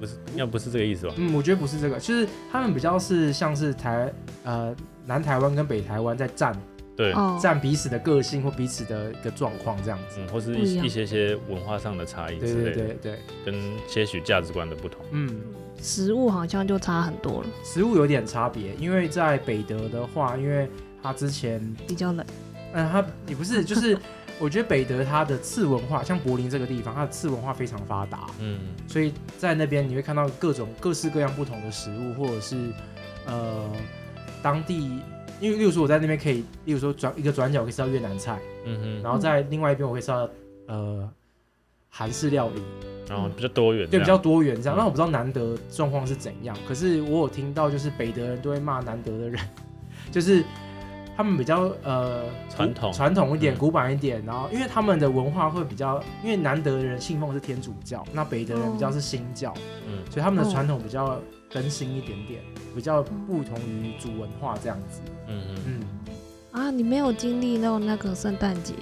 [0.00, 1.14] 不是，应该不是这个意思吧？
[1.16, 4.12] 嗯，我觉得不是这个，就是他们比较是像是台
[4.44, 4.74] 呃
[5.06, 6.56] 南台湾跟北台湾在战
[6.96, 10.18] 对，哦，占彼此的个性或彼此的一个状况这样子。
[10.20, 13.54] 嗯，或是一些些文化上的差异对对之类的，对对，跟
[13.86, 15.04] 些许价值观的不同。
[15.10, 15.40] 嗯，
[15.80, 20.68] 食物好像就差很多了，食物有点差别，因为在北德的话，因为
[21.02, 22.24] 它之前，比较冷。
[22.72, 23.96] 嗯，它也不是，就是
[24.38, 28.60] 我觉得北德它的次文化，像柏林这个地方，它的次文化非常发达，嗯。
[28.86, 32.56] 所以在那边你会看到各种各式各样不同的食物，或者是
[33.26, 33.70] 呃
[34.42, 35.00] 当地，
[35.40, 40.28] 因为例如说我在那边可以，例如说转一个转角我可以吃到越南菜，嗯哼，然后在另外一边我可以吃到
[40.66, 41.08] 呃
[41.88, 42.62] 韩式料理，
[43.08, 44.76] 然后比较多元这对，比较多元这样。
[44.76, 44.78] 嗯。
[44.78, 49.40] 那我不知道南德状况是怎样，可是我有听到就是北德人都会骂南德的人，
[50.12, 50.44] 就是
[51.16, 52.92] 他们比较呃传统。
[52.92, 53.58] 传统一点、嗯。
[53.58, 59.54] 古板一点，然后因为他们的文化会比较，因为南德人信奉是天主教，那北德人比较是新教，
[59.88, 60.04] 嗯。
[60.10, 61.20] 所以他们的哦传统比较
[61.52, 62.42] 更新一点点，
[62.74, 65.00] 比较不同于主文化这样子。
[65.28, 65.80] 嗯嗯，嗯，
[66.52, 68.74] 啊，你没有经历到那个圣诞节，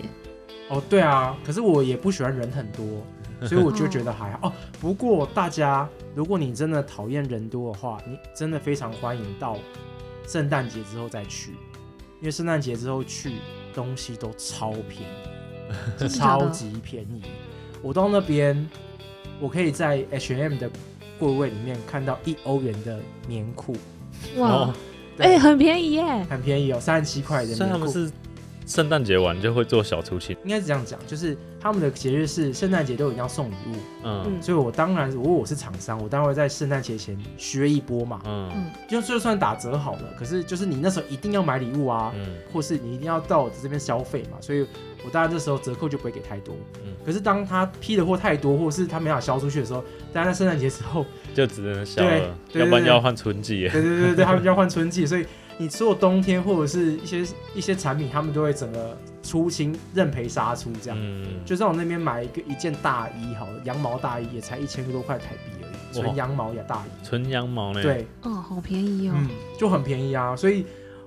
[0.69, 2.85] 哦，对啊，可是我也不喜欢人很多，
[3.49, 4.49] 所以我就觉得还好。
[4.49, 9.57] 哦，不过大家，如果你真的讨厌人多的话，你真的非常欢迎到
[10.27, 11.53] 圣诞节之后再去，
[12.25, 13.33] 因为圣诞节之后去
[13.75, 15.03] 东西都超便
[16.03, 17.21] 宜， 超级便宜。
[17.83, 18.67] 我到那边，
[19.39, 20.71] 我可以在 H&M 的
[21.19, 23.77] 柜位里面看到一欧元的棉裤，
[24.39, 24.75] 哇哦，
[25.19, 26.27] 哎、对很便宜耶！
[26.31, 27.59] 很便宜哦，三十七块的棉裤。
[27.59, 28.11] 所以他们是
[28.67, 34.23] 圣诞节完就会做小出行，应该是这样讲，就是他们的节日是圣诞节都一定要送礼物，嗯。
[34.27, 34.43] 嗯。
[34.43, 38.51] 所以我当然，如果我是厂商，我当然会在圣诞节前削一波嘛，嗯。
[38.55, 42.37] 嗯就就算打折好了，可是就是你那时候一定要买礼物啊，嗯。
[42.53, 44.67] 或是你一定要到我这边消费嘛，所以
[45.07, 46.55] 我当然这时候折扣就不会给太多。
[46.85, 46.93] 嗯。
[47.03, 53.61] 可是当他批的货太多，或是他没法销出去的时候，大家在圣诞节之后，就只能消对了，对对要不然要换春季。
[53.63, 53.71] 耶。
[53.71, 55.25] 对对对对，他们就要换春季，所以
[55.57, 57.25] 你所有冬天或者是一些
[57.55, 58.95] 一些产品，他们都会整个
[59.25, 60.99] 出清认赔杀出这样。
[61.01, 67.05] 嗯，就在我那边买一个一件大衣好了，羊毛大衣也才一千多块台币而已，哇纯羊毛呀大衣。
[67.05, 69.15] 纯羊毛呢？，对，哦，好便宜哦。
[69.17, 70.67] 嗯，就很便宜啊，所以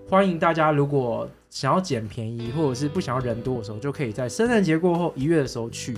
[0.09, 5.97] 欢迎大家如果想要捡便宜，或者是不想要人多的时候，就可以在圣诞节过后一月的时候去。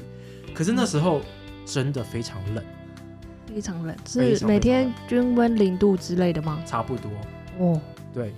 [0.54, 1.22] 可是那时候
[1.66, 2.64] 真的非常冷，
[3.48, 6.62] 非常冷，是每天均温零度之类的吗？
[6.66, 7.10] 差不多。
[7.60, 7.80] 哦，
[8.14, 8.34] 对，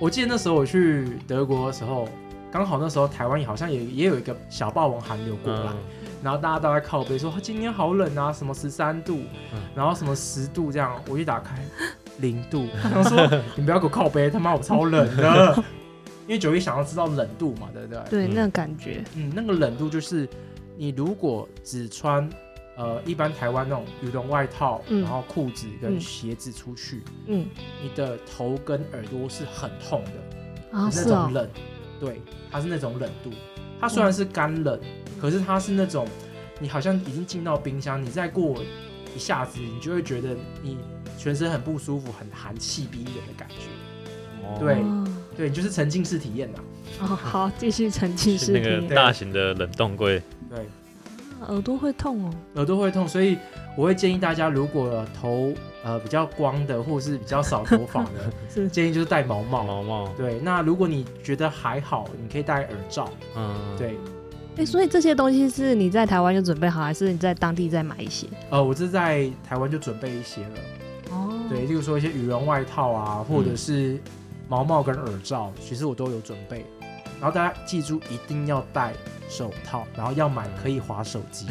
[0.00, 2.08] 我记得那时候我去德国的时候，
[2.50, 5.76] 刚好那时候台湾好像也也有一个小霸王寒流过来，嗯。
[6.22, 9.20] 然后大家都在靠背说今天好冷啊，什么十三度，
[9.52, 9.60] 嗯。
[9.74, 11.56] 然后什么十度这样，我一打开
[12.18, 15.64] 零度， 他说你不要给我靠背，他妈我超冷的，
[16.26, 18.02] 因为九一想要知道冷度嘛，对不对？
[18.10, 18.34] 对，嗯。
[18.34, 20.28] 那个感觉，嗯，那个冷度就是
[20.76, 22.28] 你如果只穿
[22.76, 25.02] 呃一般台湾那种羽绒外套，嗯。
[25.02, 27.46] 然后裤子跟嗯鞋子出去，嗯。
[27.82, 30.76] 你的头跟耳朵是很痛的。
[30.76, 31.48] 啊，那是哦，种冷，
[32.00, 33.30] 对，它是那种冷度。
[33.80, 34.80] 它虽然是干冷，
[35.20, 36.06] 可是它是那种
[36.60, 38.62] 你好像已经进到冰箱，你再过
[39.14, 40.78] 一下子，你就会觉得你
[41.16, 43.56] 全身很不舒服，很寒气逼人的感觉。
[44.42, 45.04] 哦对哦
[45.36, 46.58] 对，你就是沉浸式体验呐。
[47.00, 48.94] 哦，好，继续沉浸式 是那个体验。
[48.94, 50.66] 大型的冷冻柜，对，
[51.46, 52.34] 耳朵会痛哦。
[52.56, 53.38] 耳朵会痛，所以
[53.76, 55.52] 我会建议大家，如果头
[55.84, 58.10] 呃比较光的，或者是比较少头发的，
[58.52, 59.64] 是建议就是戴毛帽。
[59.64, 63.08] 毛毛，对，那如果你觉得还好，你可以戴耳罩。
[63.36, 63.96] 嗯，对，
[64.56, 68.26] 哎，所以这些东西是你在台湾就准备好，还是你在当地再买一些？
[68.50, 70.48] 呃，我是在台湾就准备一些了。
[71.10, 73.98] 哦，对，例如说一些羽绒外套啊，或者是
[74.48, 76.64] 毛帽跟耳罩，其实我都有准备。
[77.20, 78.92] 然后大家记住，一定要戴
[79.28, 81.46] 手套，然后要买可以滑手机，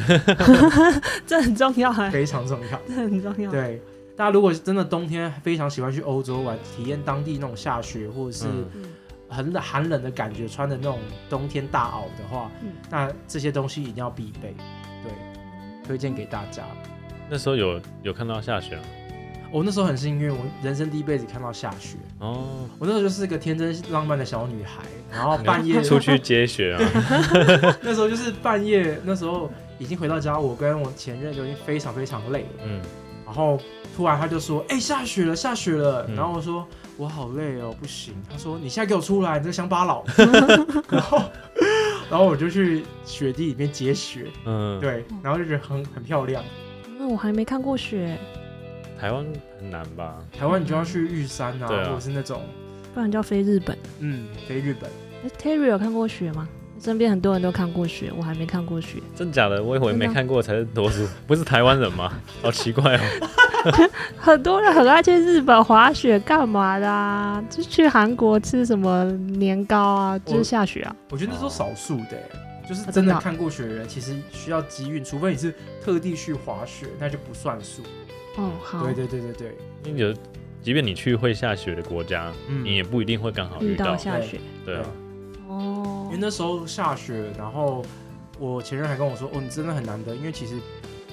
[1.26, 2.80] 这很重要哎，非常重要。
[2.88, 3.50] 这很重要。
[3.50, 3.80] 对，
[4.16, 8.46] 大家如果真的冬天非常喜欢去欧洲玩，体验当地那种下雪或者是
[9.28, 14.56] 很冷寒冷的感觉，穿的那种冬天大袄的话，嗯那这些东西一定要必备。
[15.04, 15.12] 对，
[15.86, 16.62] 推荐给大家。
[17.28, 18.82] 那时候有有看到下雪吗
[19.50, 21.96] 我那时候很幸运，我人生第一辈子看到下雪。
[22.18, 26.80] 哦，我那时候就是个天真浪漫的小女孩，然后半夜出去接雪啊，
[27.82, 32.64] 那时候就是半夜，那时候已经回到家，我跟我前任就已经非常非常累了。
[32.64, 32.80] 嗯，
[33.24, 33.58] 然后
[33.96, 36.04] 突然他就说：“哎、下雪了，下雪了。
[36.08, 40.04] 嗯然后我说：“我好累哦，不行。”他说：“你现在给我出来，你这个乡巴佬。
[40.90, 41.22] ”然后，
[42.10, 46.44] 然后我就去雪地里面接雪，嗯，对，然后就觉得很很漂亮。
[46.98, 48.18] 那我还没看过雪，
[49.00, 49.24] 台湾
[49.60, 50.16] 很难吧？
[50.36, 52.42] 台湾你就要去玉山啊，对啊或者是那种
[52.92, 53.76] 不然就要飞日本。
[54.00, 54.90] 嗯飞日本。
[55.24, 56.48] 哎，Terry 有看过雪吗？
[56.80, 58.98] 身边很多人都看过雪，我还没看过雪。
[59.16, 59.60] 真假的？
[59.62, 62.12] 我以为真的没看过才是多数，不是台湾人吗？
[62.40, 63.00] 好奇怪哦。
[64.16, 67.42] 很多人很爱去日本滑雪，干嘛的啊？
[67.50, 70.94] 就去韩国吃什么年糕啊，就是下雪啊。
[71.10, 72.30] 我觉得那都少数的欸，
[72.68, 75.52] 就是真的看过雪的人，其实需要机运，除非你是
[75.84, 77.82] 特地去滑雪，那就不算数。
[78.38, 80.14] 哦，好，对对对对对，因为有，
[80.62, 82.64] 即便你去会下雪的国家，嗯。
[82.64, 83.96] 你也不一定会刚好遇遇到。
[83.96, 84.40] 下雪。
[84.64, 84.76] 对。
[84.76, 84.86] 啊，
[85.48, 86.08] 哦。
[86.10, 87.84] 因为，那时候下雪，然后
[88.38, 90.54] 我前任还跟我说：“哦，你真的很难得，因为其实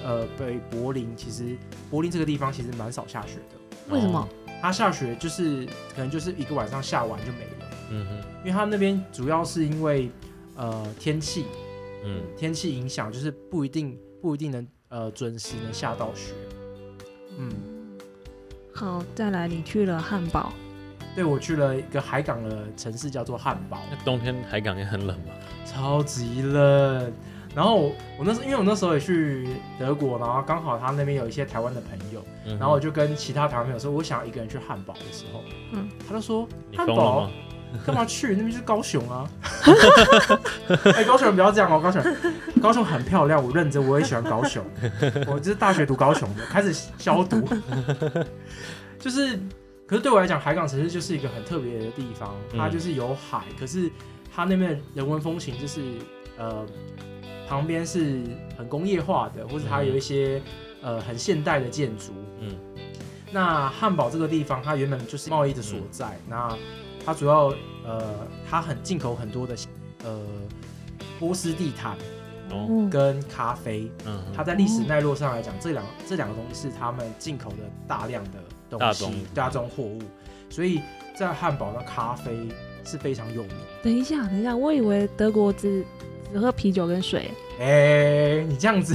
[0.04, 1.56] 呃，北柏林其实
[1.90, 3.94] 柏林这个地方其实蛮少下雪的。
[3.94, 4.20] 为什么？
[4.20, 4.28] 哦。
[4.62, 10.08] 它下雪就是可能就是一个晚上下完就没了，嗯哼，因为它那边主要是因为
[10.54, 11.44] 呃天气。
[12.08, 16.32] 嗯，天气影响，就是不一定不一定能呃准时能下到雪。
[17.38, 17.50] 嗯，
[18.72, 20.52] 好，再来，你去了汉堡，
[21.14, 25.32] 对我去了一个海港的城市叫做汉堡，那冬天海港也很冷吗？
[25.64, 27.12] 超级冷。
[27.54, 37.30] 然后我我那时候因为我那时候也去德国，然后刚好他那边有一些台湾的朋友，嗯然后我就跟其他台湾朋友说，我想要一个人去汉堡的时候，嗯他就说你汉堡？
[37.84, 38.28] 干嘛去？
[38.28, 39.28] 那边就是高雄啊！
[40.94, 42.16] 哎、高雄人不要这样哦，高雄人，
[42.66, 44.60] 高雄很漂亮，我认真，我也喜欢高雄。
[45.28, 47.48] 我就是大学读高雄的，开始消毒。
[48.98, 49.38] 就是，
[49.86, 53.88] 可是对我来讲，海港城市就是一个很特别的地方，它嗯就是有海，可是
[54.34, 55.80] 它那边人文风情就是
[56.36, 56.66] 呃，
[57.48, 58.20] 旁边是
[58.58, 60.42] 很工业化的，或者它有一些、
[60.82, 62.12] 呃很现代的建筑。
[62.40, 62.58] 嗯
[63.30, 66.18] 那汉堡这个地方，它原本就是贸易的所在。
[66.28, 66.48] 那
[67.04, 69.54] 它主要呃，它很进口很多的
[70.02, 70.18] 呃
[71.20, 71.96] 波斯地毯
[72.90, 73.90] 跟咖啡。
[74.04, 77.56] 嗯，它在历史脉络上来讲，这两这两个东西是他们进口的
[77.86, 78.38] 大量的
[78.70, 80.00] 东西大宗大宗货物，
[80.50, 80.80] 所以
[81.18, 82.48] 在汉堡的咖啡
[82.84, 83.52] 是非常有名。
[83.82, 85.84] 等一下，等一下，我以为德国只
[86.32, 87.30] 只喝啤酒跟水，
[87.60, 88.94] 哎、你这样子，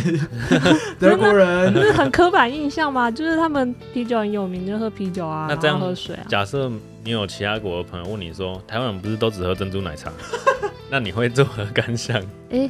[1.00, 3.10] 德国人不是很刻板印象吗？
[3.10, 6.26] 就是他们啤酒很有名，就喝啤酒啊，那这样然后喝水啊。
[6.28, 6.70] 假设
[7.04, 10.12] 你有其他国的朋友问你说，台湾人不是都只喝珍珠奶茶？
[10.92, 12.22] 那你会作何感想？
[12.52, 12.70] 哎、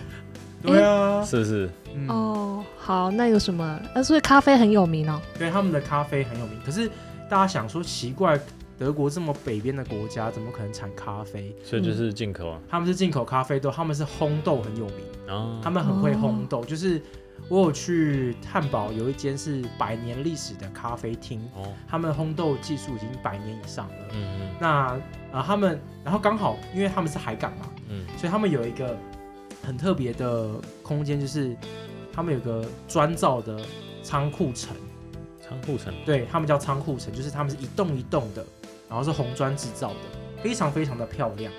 [0.61, 1.69] 对啊，是不是？
[1.93, 3.79] 嗯哦，好，那有什么？
[3.93, 5.19] 呃，所以咖啡很有名哦。
[5.37, 6.57] 对他们的咖啡很有名。
[6.65, 6.87] 可是
[7.29, 8.39] 大家想说，奇怪，
[8.77, 11.55] 德国这么北边的国家，怎么可能产咖啡？
[11.63, 12.59] 所以就是进口啊。
[12.69, 14.95] 他们是进口咖啡豆，他们是烘豆很有名，
[15.29, 16.63] 哦他们很会烘豆。
[16.63, 17.01] 就是
[17.49, 23.93] 我有去汉堡，有一间是百年历史的咖啡厅，哦，他们烘豆技术已经百年以上了。
[24.13, 24.97] 嗯那
[25.31, 28.97] 啊，他们然后刚好，因为他们是海港嘛，嗯所以他们有一个
[29.63, 30.49] 很特别的
[30.83, 31.55] 空间，就是
[32.13, 33.59] 他们有个专造的
[34.03, 34.75] 仓库城。
[35.13, 38.45] 嗯，仓库城对他们叫仓库城，就是他们是一栋一栋的，
[38.89, 39.95] 然后是红砖制造的，
[40.41, 41.51] 非常非常的漂亮。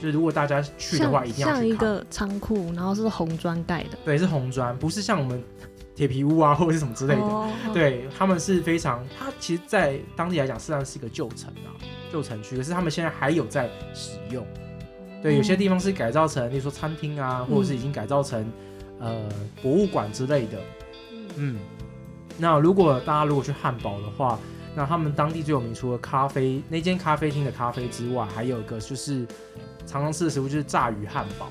[0.00, 1.54] 就是如果大家去的话，一定要去。
[1.54, 5.42] 像一个仓库，然后是红砖盖的对，是红砖，不是像我们
[5.96, 7.20] 铁皮屋啊或者是什么之类的。
[7.20, 11.74] 哦，对，他们是非常，它其实，在当地来讲，实际上是一个旧城啊，
[12.12, 12.56] 旧城区。
[12.56, 14.46] 可是他们现在还有在使用。
[15.22, 18.50] 对，有些地方是改造成，例如说餐厅啊，或者是已经改造成、
[18.98, 19.28] 呃
[19.62, 20.58] 博物馆之类的。
[21.36, 21.58] 嗯，
[22.36, 24.38] 那如果大家如果去汉堡的话，
[24.74, 29.26] 那他们当地最有名，除了咖啡那间咖啡厅的咖啡之外，还有一个就是
[29.86, 31.50] 常常吃的食物就是炸鱼汉堡。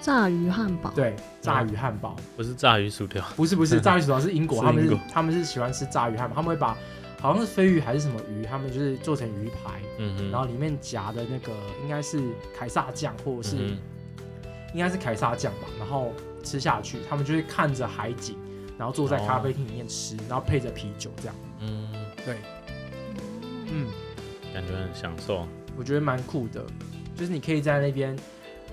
[0.00, 0.90] 炸鱼汉堡。
[0.94, 2.16] 对，炸鱼汉堡。
[2.36, 6.76] 不是炸鱼薯条，不是不是，炸鱼薯条 是英国，他们是他们是喜欢吃炸鱼汉堡，他们会把
[7.26, 12.22] 好像是飞鱼还是什么鱼，他们就是做成鱼排，嗯哼，然后里面夹的那个应该是
[12.56, 13.78] 凯撒酱或者是、嗯
[14.74, 16.12] 应该是凯撒酱吧，然后
[16.42, 18.36] 吃下去，他们就会看着海景，
[18.76, 21.34] 然后坐在咖啡厅里面吃，然后配着啤酒这样。
[21.60, 21.88] 嗯，
[22.26, 22.36] 对，
[23.70, 23.86] 嗯，
[24.52, 25.46] 感觉很享受。
[25.78, 26.62] 我觉得蛮酷的，
[27.14, 28.14] 就是你可以在那边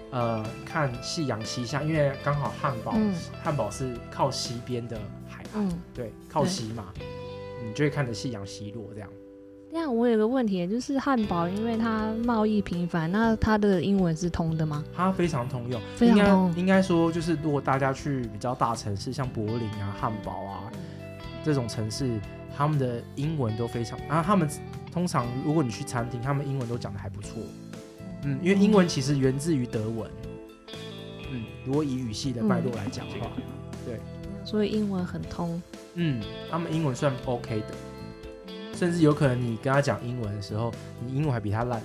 [0.10, 3.16] 呃看夕阳西下，因为刚好汉堡、嗯。
[3.42, 5.66] 汉堡是靠西边的海岸。
[5.70, 6.92] 嗯，对，靠西嘛，
[7.66, 9.10] 你就会看着夕阳西落这样。
[9.72, 14.84] 这样我有个问题，就是汉堡，因为它贸易频繁，那它的英文是通的吗？
[14.96, 20.72] 它非常通用，非常应该应该说就是如果大家去比较大城市，像柏林啊、汉堡啊
[21.44, 22.20] 这种城市，
[22.56, 24.48] 他们的英文都非常，然后他们
[24.92, 27.42] 通常如果你去餐厅，他们英文都讲的还不错。
[28.26, 30.08] 嗯，因为英文其实源自于德文。
[31.32, 33.32] 嗯，如果以语系的脉络来讲的话，
[34.54, 35.60] 所以英文很通。
[35.96, 37.66] 嗯，他们英文算 OK 的，
[38.76, 40.72] 甚至有可能你跟他讲英文的时候，
[41.04, 41.82] 你英文还比他烂。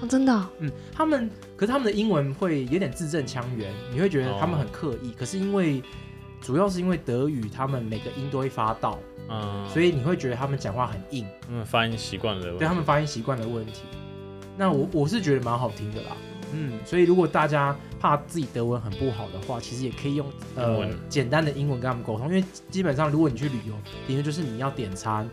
[0.00, 5.12] 哦，真的哦、嗯，他们可是他们的英文会有点字正腔圆，你会觉得他们很刻意。
[5.12, 5.80] 可是因为
[6.40, 13.82] 主要是因为德语，他们每个音都会发到，嗯，所以你会觉得他们讲话很硬，他们发音习惯了，对他们发音习惯的问题。
[14.58, 16.16] 那我我是觉得蛮好听的啦，
[16.52, 20.26] 嗯，所以如果大家怕自己德文很不好的话，其实也可以用
[20.56, 23.74] 呃简单的英文跟他们沟通，因为基本上如果你去旅游，
[24.06, 25.28] 顶多就是你要点餐，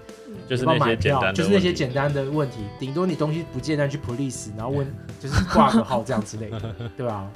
[0.47, 4.87] 就是那些简单的，票就是那些简单的问题，顶多你东西不见但去 police，然后问
[5.19, 7.29] 就是挂个号这样之类的， 对吧？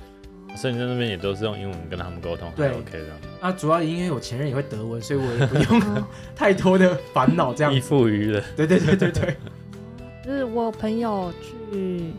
[0.55, 2.69] 所以你在那边也都是用英文跟他们沟通，对。
[2.69, 7.87] OK 这样，那主要因为我前任也会德文，所以我也不用哦 太多的烦恼这样依子。
[7.89, 9.35] 附于了，对对对对对，
[10.23, 12.13] 就是我朋友去，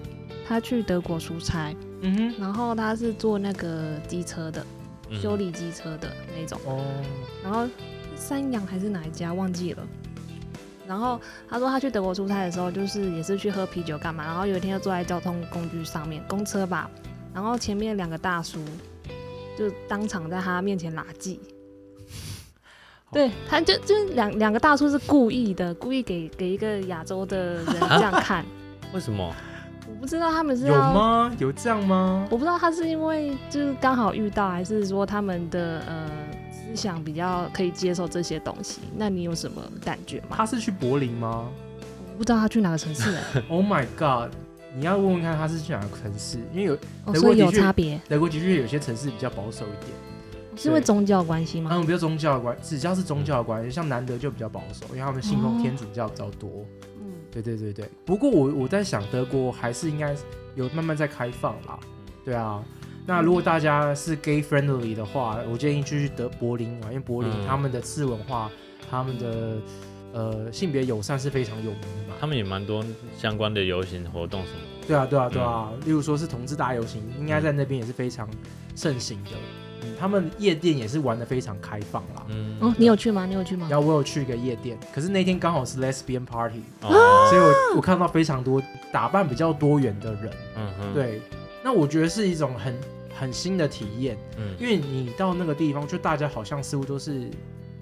[0.47, 4.65] 他去德国出差，嗯哼，然后他是坐那个机车的，
[5.09, 5.21] 嗯。
[5.21, 6.85] 修理机车的那种，哦，
[7.43, 7.67] 然后
[8.17, 9.83] 三洋还是哪一家忘记了，
[10.87, 16.91] 然后他说他去德国出差的时候，就是也是去喝啤酒干嘛，然后有一天就坐在交通工具上面，公车吧，
[17.33, 18.59] 然后前面两个大叔
[19.57, 21.41] 就当场在他面前拉鸡。
[23.13, 28.45] 对，他就就两两个大叔是故意的，故意给给一个亚洲的人这样看。
[28.93, 29.33] 为什么？
[29.87, 31.33] 我不知道他们是有吗？
[31.39, 32.27] 有这样吗？
[32.31, 36.11] 我不知道他是因为就是刚好遇到，还是说他们的呃
[36.51, 38.81] 思想比较可以接受这些东西？
[38.97, 40.29] 那你有什么感觉吗？
[40.37, 41.49] 他是去柏林吗
[42.13, 44.33] 我不知道他去哪个城市哎、？Oh my god！
[44.77, 46.75] 你要问问看他是去哪个城市，因为有
[47.05, 49.93] 哦，所以有德国的确差别，德国的确有些城市比较保守一点，
[50.57, 51.71] 是因为宗教关系吗？
[51.71, 56.51] 他们，比如宗教的关，只要是宗教的关系，像南德就比较保守，因为他们信奉哦天主教比较多。
[56.83, 56.84] 嗯，
[57.35, 60.15] 对对对对，不过我我在想，德国还是应该
[60.55, 61.77] 有慢慢在开放啦。
[62.25, 62.63] 对啊，
[63.05, 68.49] 那如果大家是 gay friendly 的话，我建议就去德柏林玩，因为柏林嗯他们的次文化，
[68.89, 69.57] 他们的
[70.13, 72.15] 呃性别友善是非常有名的嘛。
[72.21, 72.85] 他们也蛮多
[73.19, 74.87] 相关的游行活动什么的。
[74.87, 78.29] 对啊对啊对啊，例如说是同志大游行，应该在那边也是非常
[78.77, 79.31] 盛行的。
[80.05, 82.27] 嗯，他们夜店也是玩的非常开放啦。
[82.29, 83.25] 嗯，哦，你有去吗？
[83.25, 83.67] 你有去吗？
[83.71, 90.31] 然后我有去一个夜店，可是那天刚好是 lesbian party，哦，所以我我看到非常多打扮比较多元的人。
[90.57, 91.23] 嗯哼，，对，
[91.63, 92.79] 那我觉得是一种很
[93.19, 97.31] 很新的体验，嗯，因为你到那个地方，就大家好像似乎都是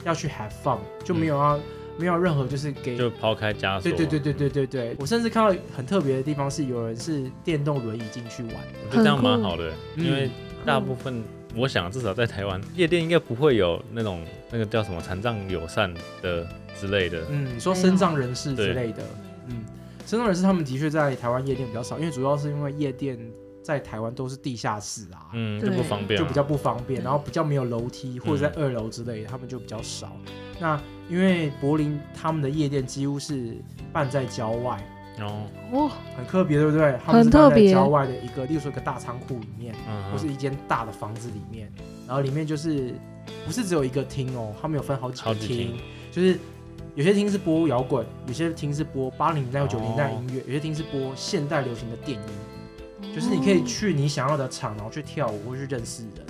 [0.05, 1.59] 要去 have fun，就没有要、
[1.99, 2.97] 没有任何就是给。
[2.97, 3.83] 嗯就抛开枷锁。
[3.83, 10.31] 对对对对对对对，我甚至看到很特别的地方是有人是电动轮椅进去玩的，我觉得这样蛮好的，嗯因为
[10.65, 11.23] 大部分
[11.55, 15.93] 我想至少在台湾夜店应该不会有那种那个叫什么残障友善
[16.23, 16.47] 的
[16.79, 17.23] 之类的。
[17.31, 19.03] 嗯，你说身障人士之类的，
[19.47, 19.65] 嗯，
[20.07, 23.19] 身障人士他们的确在台湾夜店比较少，因为主要是因为夜店
[23.63, 30.17] 在台湾都是地下室啊，嗯，就不方便啊，就比较不方便，然后比较没有楼梯或者在二楼之类的，他们就比较少。
[30.59, 33.57] 那因为柏林他们的夜店几乎是
[33.93, 34.83] 办在郊外，
[35.21, 36.99] 哦，哦，很特别，对不对？
[37.05, 37.73] 他们是办在很特别。
[37.73, 41.71] 郊外的一个，例如说一个大仓库里面，嗯，或是一间大的房子里面，
[42.07, 42.95] 然后里面就是
[43.47, 45.77] 不是只有一个厅哦，他们有分好几个厅厅，
[46.11, 46.39] 就是
[46.95, 50.23] 有些厅是播摇滚，有些厅是播八零年代或九零年代哦。
[50.27, 52.19] 音乐，有些厅是播现代流行的电
[53.01, 56.27] 音，就是你可以去你想要的场，然后去跳舞或去认识人。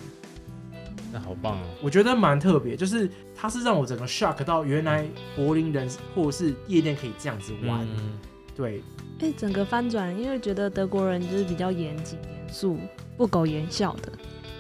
[1.12, 1.64] 那好棒哦。
[1.82, 5.04] 我觉得蛮特别，就是它是让我整个 shock 到原来
[5.36, 8.18] 柏林人或者是夜店可以这样子玩，嗯，
[8.55, 8.82] 对，
[9.20, 12.78] 哎、整个翻转，因为觉得德国人就是比较严谨、严肃、
[13.16, 14.12] 不苟言笑的，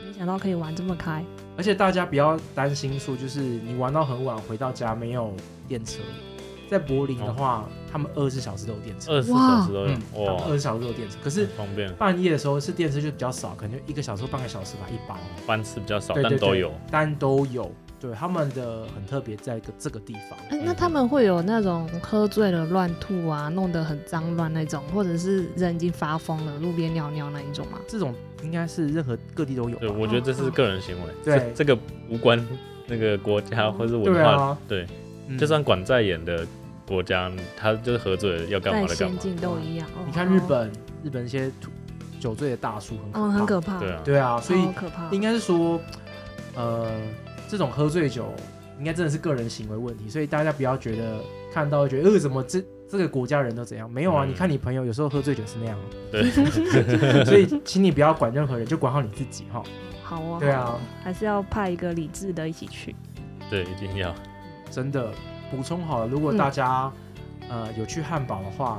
[0.06, 1.24] 没想到可以玩这么开。
[1.56, 5.34] 而且大家不要担心说，就是你玩到很晚回到家没有
[5.68, 6.00] 电车，
[6.70, 16.74] 在柏林的话，他们二十四小时都有电车，二十四小时都有嗯，他们哇二，十小时都有电车，可是方便，半夜的时候是电车就比较少，可能就一个小时半个小时吧，一般，班次比较少，对对对但都有。
[16.90, 17.70] 但都有，
[18.02, 20.36] 对，他们的很特别，在一个这个地方。
[20.50, 27.78] 哎、那他们会有那种喝醉了乱吐啊，弄得很脏乱那种，或者是人已经发疯了，路边尿尿那一种吗？
[27.86, 31.78] 这种应该是任何各地都有吧对，我觉得这是个人行为，对这这个
[32.08, 32.44] 无关
[32.88, 34.86] 那个国家或是文化，对啊，对，
[35.28, 36.44] 嗯就算管在严的
[36.84, 39.16] 国家，他就是喝醉了要干嘛的干嘛。
[39.16, 39.86] 先进都一样。
[39.90, 40.68] 哦你看日，本，
[41.04, 41.70] 日本一些吐
[42.18, 44.60] 酒醉的大叔很可怕，哦，很可怕，对啊，对啊，所以。
[45.12, 45.80] 应该是说，
[46.56, 46.90] 呃，
[47.52, 48.32] 这种喝醉酒
[48.78, 51.20] 应该真的是个人行为问题，所以大家不要觉得
[51.52, 55.78] 看到觉得呃怎么这这个国家人都怎样，没有啊，嗯你看你朋友有时候喝醉酒是那样，
[56.10, 56.30] 对，
[57.26, 59.62] 所以请你不要管任何人，就管好你自己哈。
[60.02, 62.96] 好啊，对啊好还是要派一个理智的一起去。
[63.50, 64.14] 对，一定要。
[64.70, 65.12] 真的
[65.50, 66.90] 补充好了，如果大家、
[67.50, 68.78] 呃有去汉堡的话，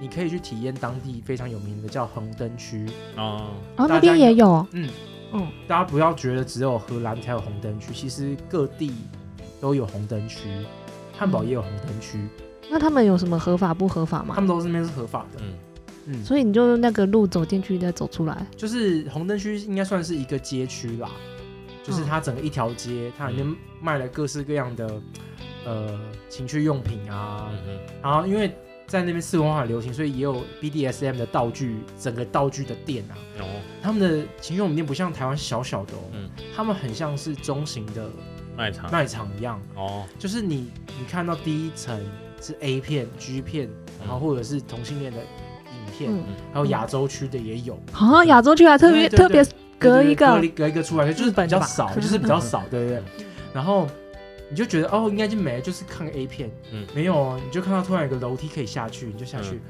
[0.00, 2.86] 你可以去体验当地非常有名的叫红灯区。
[3.16, 4.88] 哦，哦，大家那边也有，嗯
[5.34, 8.94] 嗯，大家不要觉得只有荷兰才有红灯区，其实各地
[9.60, 10.48] 都有红灯区，
[11.12, 12.26] 汉堡也有红灯区，
[12.70, 14.34] 那他们有什么合法不合法吗？
[14.34, 15.40] 他们都是那边是合法的。
[15.42, 15.54] 嗯，
[16.06, 18.46] 嗯，所以你就那个路走进去再走出来。
[18.56, 21.10] 就是红灯区应该算是一个街区啦，
[21.82, 25.02] 就是它整个一条街，它里面卖了各式各样的
[25.66, 28.54] 呃情趣用品啊，嗯，然后因为
[28.86, 33.44] 在那边四文化很流行，所以也有 BDSM 的道具，整个道具的店啊，哦，
[33.82, 36.30] 他们的情趣用品店不像台湾小小的哦，嗯。
[36.54, 38.08] 他们很像是中型的
[38.56, 41.98] 卖场，卖场一样，哦，就是你你看到第一层
[42.40, 43.68] 是 A 片、G 片，
[44.00, 46.22] 然后或者是同性恋的影片，嗯，
[46.52, 49.44] 还有亚洲区的也有，好像亚洲区还特别特别
[49.78, 53.02] 隔一个隔一隔一个出来，就是比较少，就是比较少，对不对。
[53.52, 53.88] 然后
[54.50, 56.86] 你就觉得哦，应该就没了，就是看个 A 片，嗯。
[56.94, 59.60] 没有哦，你就看到突然有个楼梯可以下去，你就下去，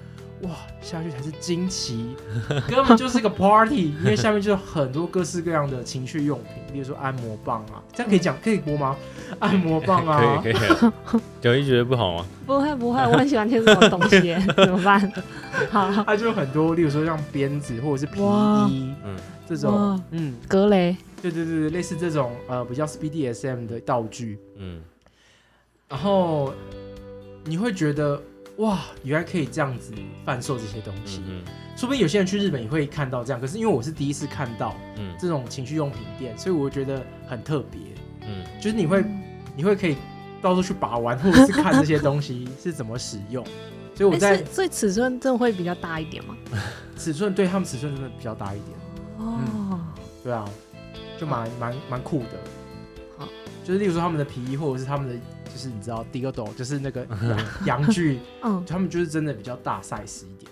[0.42, 0.50] 哇，
[0.82, 2.14] 下去才是惊奇，
[2.68, 8.96] 根本就是个 party，因为下面就有很多各式各样的情趣用品，比如说按摩棒啊，这样可以讲可以播吗？
[9.38, 10.92] 按摩棒啊，可以可以啊。
[11.40, 12.26] 九一觉得不好吗？
[12.46, 15.12] 不会不会，我很喜欢听这种东西， 怎么办？
[15.70, 18.66] 好，它就有很多，例如说像鞭子或者是皮哇。
[18.68, 19.16] 衣嗯，
[19.48, 20.94] 这种，嗯，格雷，
[21.30, 24.82] 对对对对，类似这种呃比较 BDSM 的道具，嗯，
[25.88, 26.52] 然后
[27.44, 28.20] 你会觉得
[28.58, 29.92] 哇，原来可以这样子
[30.24, 31.22] 贩售这些东西。
[31.26, 31.42] 嗯
[31.76, 37.80] 说不定有些人去日本也会看到这样，可是因为我是第一次看到嗯这种情趣用品店，所以我觉得很特别。
[38.20, 39.04] 嗯就是你会
[39.56, 39.96] 你会可以
[40.40, 43.44] 到处去把玩，或者是看这些东西 是怎么使用。
[43.96, 46.36] 所以我哎在是所以尺寸真的会比较大一点吗？
[46.96, 48.78] 尺寸对他们尺寸真的比较大一点，
[49.18, 49.80] 哦，
[50.22, 50.48] 对啊，
[51.18, 52.38] 就蛮蛮蛮酷的。
[53.16, 53.28] 好，
[53.64, 57.06] 就是例如说他们的皮衣，或者是他们的就是你知道 d i o d o 就是那个
[57.66, 60.50] 阳阳具， 嗯，他们就是真的比较大 size 一点。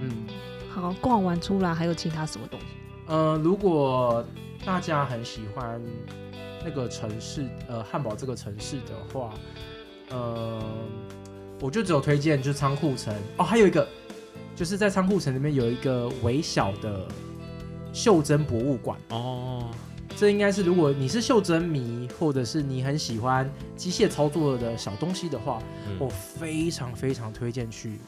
[0.00, 0.26] 嗯，
[0.70, 2.66] 好，逛完出来还有其他什么东西？
[3.06, 4.24] 呃，如果
[4.66, 5.80] 大家很喜欢
[6.64, 9.32] 那个城市，呃，汉堡这个城市的话，
[10.10, 10.62] 呃，
[11.60, 13.88] 我就只有推荐就是仓库城哦，还有一个
[14.54, 17.08] 就是在仓库城里面有一个微小的
[17.98, 18.96] 袖珍博物馆。
[19.08, 19.68] 哦，
[20.16, 25.60] 这应该是如果你是袖珍迷，或者是你很喜欢机械操作的小东西的话，
[25.98, 27.98] 我嗯，非常非常推荐去。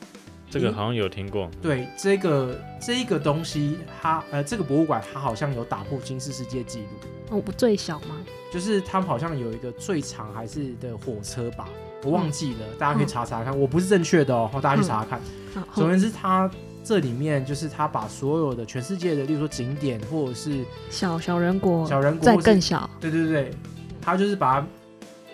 [0.49, 1.51] 这个好像有听过。
[1.61, 8.17] 对这个这个东西，它呃这个博物馆它好像有打破金氏世界纪录，哦，不最小吗？
[8.53, 11.69] 就是他们好像有一个最长还是的火车吧，
[12.05, 15.21] 我忘记了，大家可以查查看，我不是正确的哦，大家去查查看。
[15.53, 16.49] 好总而言之，它
[16.83, 23.51] 这里面就是他把所有的全世界的，例如说景点或者是小小人国，小人国，再更小，对对对，
[24.01, 24.67] 他就是把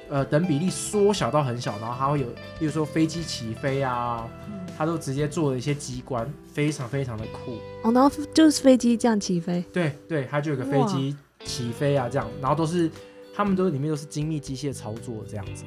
[0.08, 2.26] 呃等比例缩小到很小，然后他会有，
[2.58, 4.28] 例如说飞机起飞啊，
[4.76, 7.52] 他都直接做了一些机关，非常非常的酷。
[7.82, 12.90] 哦，然后就是飞机这样起飞，对对，他就有个飞机起飞啊这样，然后都是
[13.34, 15.64] 他们都里面都是精密机械操作这样子。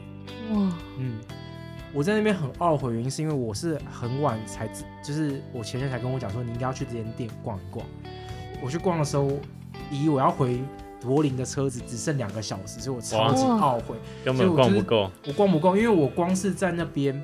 [0.52, 1.20] 哇，嗯，
[1.94, 4.68] 我在那边很懊悔，原因是因为我是很晚才，
[5.04, 7.86] 就是我前天才跟我讲说你应该要去这间店逛一逛。
[8.62, 9.32] 我去逛的时候，
[9.92, 10.60] 以我要回
[11.02, 13.96] 柏林的车子只剩两个小时，所以我超级懊悔。
[14.24, 15.10] 根本逛不够。
[15.26, 15.76] 我逛不够？
[15.76, 17.20] 因为我光是在那边，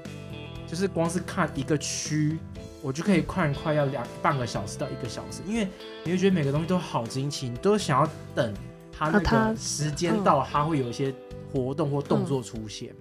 [0.65, 2.39] 就是光是看一个区，
[2.81, 5.67] 我就可以看快要两半个小时到一个小时，因为
[6.03, 8.53] 你会觉得每个东西都好惊奇，你都想要等
[8.91, 11.13] 它那个时间到，它会有一些
[11.51, 12.95] 活动或动作出现。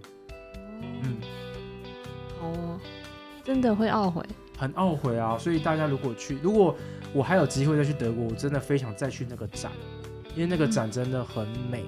[0.82, 1.16] 嗯，
[2.54, 2.80] 哦，
[3.44, 4.22] 真的会懊悔。
[4.56, 5.36] 很懊悔啊！
[5.36, 6.74] 所以大家如果去，如果
[7.12, 9.72] 我还有机会再去德国，我真的非常再去那个展，
[10.36, 11.84] 因为那个展真的很美。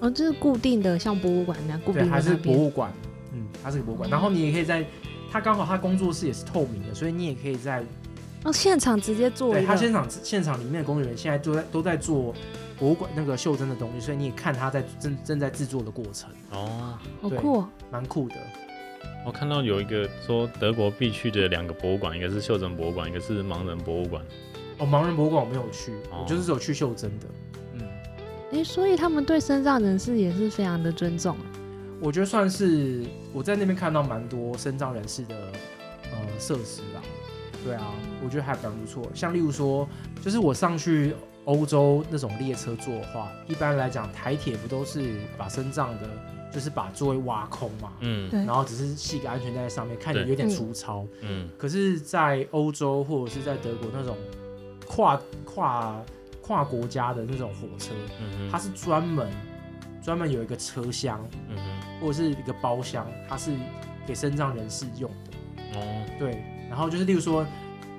[0.00, 2.56] 哦，这是固定的，像博物馆那样固对，定还是的那边。
[2.56, 2.92] 博物馆，
[3.32, 4.10] 嗯，它是个博物馆。
[4.10, 4.84] 然后你也可以在，
[5.32, 7.82] 它刚好它工作室也是透明的，所以你也可以在，
[8.44, 9.54] 哦，现场直接做。
[9.54, 12.34] 对它现场现场里面的工作人员现在都在都在做
[12.78, 17.68] 博物馆那个袖珍的东西，所以你也看他在正正在制作的过程，哦，好酷哦！
[17.90, 18.34] 蛮酷的。
[19.24, 24.22] 我看到有一个说德国必去的两个博物馆，一个是袖珍博物馆，一个是盲人博物馆。
[24.78, 27.26] 哦，盲人博物馆我没有去，哦我就是只有去袖珍的。
[27.72, 27.80] 嗯，
[28.52, 31.36] 哎，所以他们对身障人士也是非常的尊重。
[32.00, 33.02] 我觉得算是
[33.32, 35.34] 我在那边看到蛮多身障人士的
[36.12, 37.00] 呃设施啦。
[37.64, 39.10] 对啊，我觉得还蛮不错。
[39.14, 39.88] 像例如说，
[40.20, 41.14] 就是我上去
[41.46, 46.10] 欧洲那种列车坐的话，一般来讲台铁不都是把身障的，
[46.54, 51.04] 就是把座位挖空嘛，嗯对然后只是系个安全带在上面，看起来有点粗糙。
[51.20, 54.16] 嗯可是，在欧洲或者是在德国那种
[54.86, 56.00] 跨跨
[56.40, 59.28] 跨国家的那种火车，嗯，它是专门
[60.00, 63.50] 专门有一个车厢嗯哼，或者是一个包厢，它是
[64.06, 65.78] 给身障人士用的。
[65.80, 67.44] 哦，对，然后就是例如说，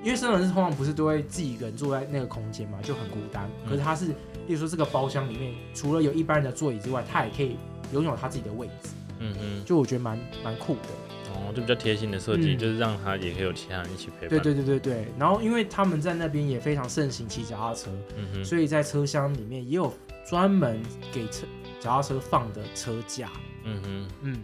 [0.02, 3.50] 因为身障人士通常不是都会自己一个人坐在那个空间嘛，就很孤单。
[3.64, 4.14] 嗯可是它是，
[4.46, 7.56] 例如说这个包厢里面，除了有一般人的座椅之外，它也可以
[7.92, 10.88] 拥有他自己的位置，嗯哼，就我觉得蛮蛮酷的。
[11.34, 14.28] 哦，就比较贴心的设计，嗯就是让他也可以有其他人一起陪伴。
[14.28, 15.06] 对对对对对。
[15.18, 19.92] 然后因为他们在那边也非常盛行骑脚踏车，嗯哼，所以在车厢里面也有
[20.28, 20.80] 专门
[21.12, 21.46] 给车
[21.78, 23.30] 脚踏车放的车架，
[23.64, 24.42] 嗯哼，嗯，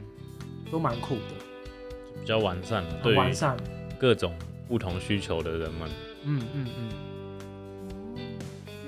[0.71, 3.57] 都蛮酷的，比较完善，对完善。
[3.99, 4.35] 各种
[4.69, 5.89] 不同需求的人们。
[6.25, 6.89] 嗯嗯嗯。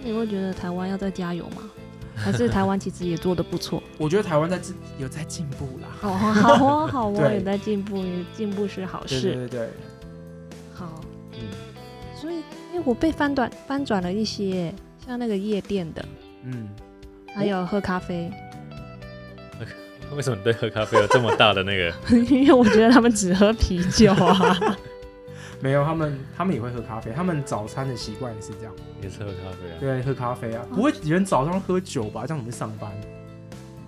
[0.04, 1.62] 你会觉得台湾要再加油吗？
[2.16, 3.82] 还是台湾其实也做的不错？
[3.98, 5.88] 我觉得台湾在进有在进步啦。
[6.02, 9.20] 哦，好哦，好哦， 对也在进步，也进步是好事。
[9.20, 9.68] 对对对，
[10.72, 11.00] 好，
[11.32, 11.38] 嗯。
[12.14, 12.36] 所以
[12.72, 14.72] 因为我被翻转翻转了一些，
[15.04, 16.04] 像那个夜店的，
[16.44, 16.68] 嗯，
[17.34, 18.30] 还有喝咖啡，
[20.14, 21.92] 为什么你对喝咖啡有这么大的那个？
[22.30, 24.76] 因为我觉得他们只喝啤酒啊。
[25.64, 29.76] 没有，他们他们也会喝咖啡，他们早餐的习惯也是这样，也是喝咖啡啊。
[29.80, 32.26] 对，喝咖啡啊，不会有人早上喝酒吧？
[32.26, 32.92] 这样怎么上班？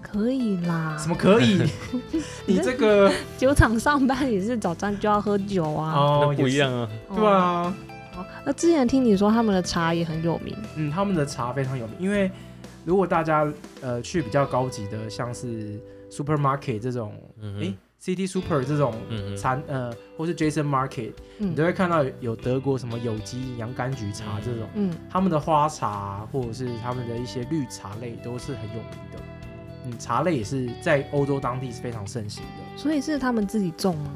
[0.00, 0.96] 可以啦。
[0.98, 1.62] 什么可以？
[2.46, 5.92] 你这个 酒厂上班也是早餐就要喝酒啊。
[5.92, 6.88] 哦那不一样啊。
[7.08, 7.26] 哦对。
[7.26, 7.76] 啊，
[8.16, 12.30] 哦那之前听你说他们的茶也很有名，嗯，他们的茶非常有名，因为
[12.86, 13.46] 如果大家
[13.82, 15.78] 呃去比较高级的，像是
[16.10, 17.76] supermarket 这种，诶嗯哼
[18.06, 29.18] City Super 这种嗯哼，餐呃，或是 Jason Market，你都嗯会看到有德国什么有机洋甘菊茶这种，嗯，他们的花茶或者是他们的一些绿茶类都是很有名的。
[29.86, 32.78] 嗯，茶类也是在欧洲当地是非常盛行的。
[32.78, 34.14] 所以是他们自己种吗？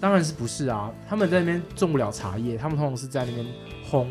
[0.00, 0.92] 当然是不是啊？
[1.08, 3.44] 他们在那边种不了茶叶，他们通常是在那边
[3.90, 4.06] 烘。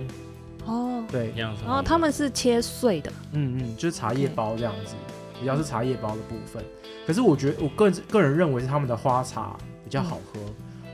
[0.65, 1.31] 哦，对。
[1.37, 4.95] 然后他们是切碎的，嗯嗯，就是茶叶包这样子，
[5.39, 6.63] 比较是茶叶包的部分。
[7.05, 10.39] 可是我觉得我个人个人认为是他们的花茶比较好喝，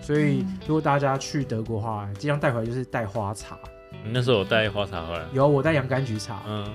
[0.02, 3.58] 所以嗯如果大家去德国的话，尽量带回来就是带花茶。
[4.04, 5.26] 你那时候有带花茶回来。
[5.34, 6.66] 有我带洋甘菊茶，嗯，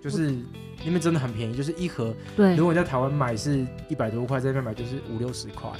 [0.00, 0.30] 就是
[0.84, 5.70] 那边真的很便宜，就是一盒，对如，果你在台湾买是一百多块，在那边买就是五六十块，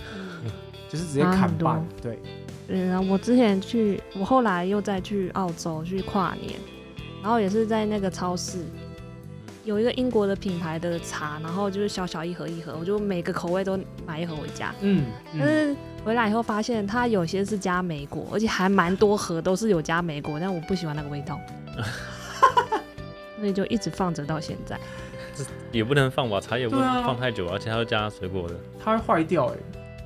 [0.88, 1.84] 就是直接砍半。
[2.00, 2.18] 对，
[2.66, 6.58] 对，然后我之前去，我后来又再去澳洲去跨年，
[7.20, 8.64] 然后也是在那个超市，
[9.64, 14.74] 有一个英国的品牌的茶，然后就是小小一盒一盒，我就每个口味都买一盒回家。
[14.80, 15.06] 嗯
[15.38, 21.40] 但嗯，是回来以后发现，它有些是加莓果，而且还蛮多盒都是有加莓果，但我不喜欢那个味道，
[23.38, 24.78] 所以就一直放着到现在。
[25.70, 28.54] 也不能放吧，茶也不能放太久，而且它要加水果的。
[28.82, 29.56] 它会坏掉哎、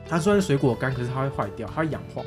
[0.09, 2.23] 它虽然是水果干，可是它会坏掉，它会氧化。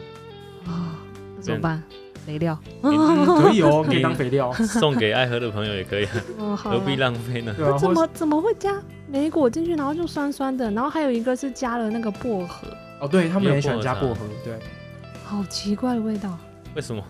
[0.65, 0.99] 啊、
[1.37, 1.81] 那怎么办？
[2.29, 2.55] 肥料？
[2.83, 4.53] 嗯，可以哦， 可以当肥料。
[4.53, 6.05] 送给爱喝的朋友也可以，
[6.37, 7.51] 哦，好何必浪费呢？
[7.57, 12.67] 对啊，怎么怎么会加莓果进去，然后就酸酸的，然后还有一个是加了那个薄荷，
[13.01, 14.53] 哦，对他们也很喜欢加薄薄荷，对，
[15.25, 16.37] 好奇怪的味道，
[16.75, 17.03] 为什么？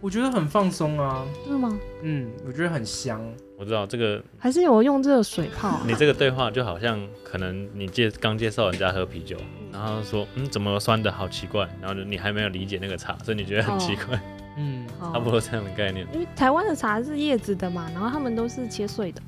[0.00, 1.78] 我觉得很放松啊，真的吗？
[2.02, 3.22] 嗯，我觉得很香。
[3.56, 5.82] 我知道这个，还是有用这个水泡啊？
[5.86, 9.36] 你这个对话就好像可能你介刚介绍人家喝啤酒，
[9.72, 14.20] 然后说嗯怎么酸的好奇怪，然后你还没有理解那个茶，所以你觉得很奇怪，
[14.56, 16.06] 嗯，哦差不多这样的概念。
[16.12, 19.20] 因为台湾的茶是叶子的嘛，然后他们都是切碎的，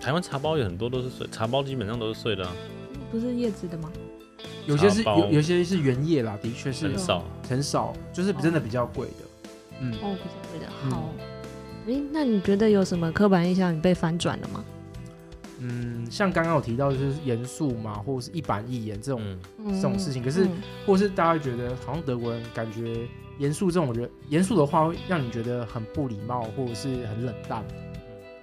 [0.00, 2.52] 台湾茶包有很多都是碎，茶包基本上都是碎的、啊，
[3.10, 3.90] 不是叶子的吗？
[4.66, 7.24] 有些是有有些是原叶啦，的确是很少。
[7.48, 9.48] 很少，就是真的比较贵的。
[9.80, 10.66] 嗯，哦，比较贵的。
[10.84, 11.10] 嗯好，
[11.86, 14.64] 诶，那你觉得有什么刻板印象你被反转了吗？
[15.58, 19.20] 嗯，像刚刚有提到，就是严肃嘛，或者是一板一眼这种，
[19.58, 20.50] 嗯，这种事情可是嗯
[20.86, 22.94] 或是大家觉得好像德国人感觉
[23.40, 27.64] 严肃这种人，严肃的话会让你觉得很不礼貌，或者是很冷淡。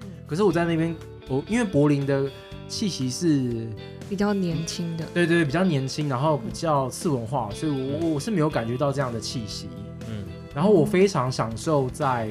[0.02, 0.94] 嗯可是我在那边，
[1.30, 2.30] 我因为柏林的
[2.68, 3.66] 气息是，
[4.10, 9.70] 比较年轻的，对对对，比较年轻，然后比较次文化，所以我我是没有感觉到这样的气息。
[10.10, 12.28] 嗯然后我非常享受在，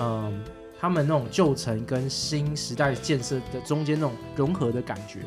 [0.00, 0.42] 嗯，
[0.80, 5.20] 他们那种旧城跟新时代建设的中间那种融合的感觉。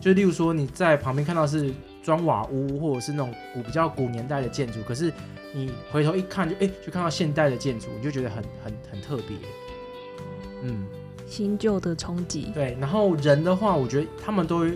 [0.00, 5.12] 就例如说你在旁边看到是砖瓦屋，或者是那种古比较古年代的建筑，可是
[5.56, 9.36] 你回头一看就哎，就看到现代的建筑，你就觉得很很很特别。
[10.62, 10.84] 嗯，
[11.28, 12.50] 新旧的冲击。
[12.52, 12.76] 对。
[12.80, 14.66] 然后人的话，我觉得他们都，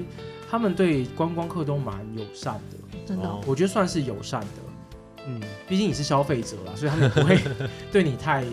[0.49, 2.79] 他们对观光客都蛮友善的。
[3.05, 5.27] 真的我觉得算是友善的。
[5.27, 7.41] 嗯，毕竟你是消费者啦，所以他们不会
[7.91, 8.45] 对你太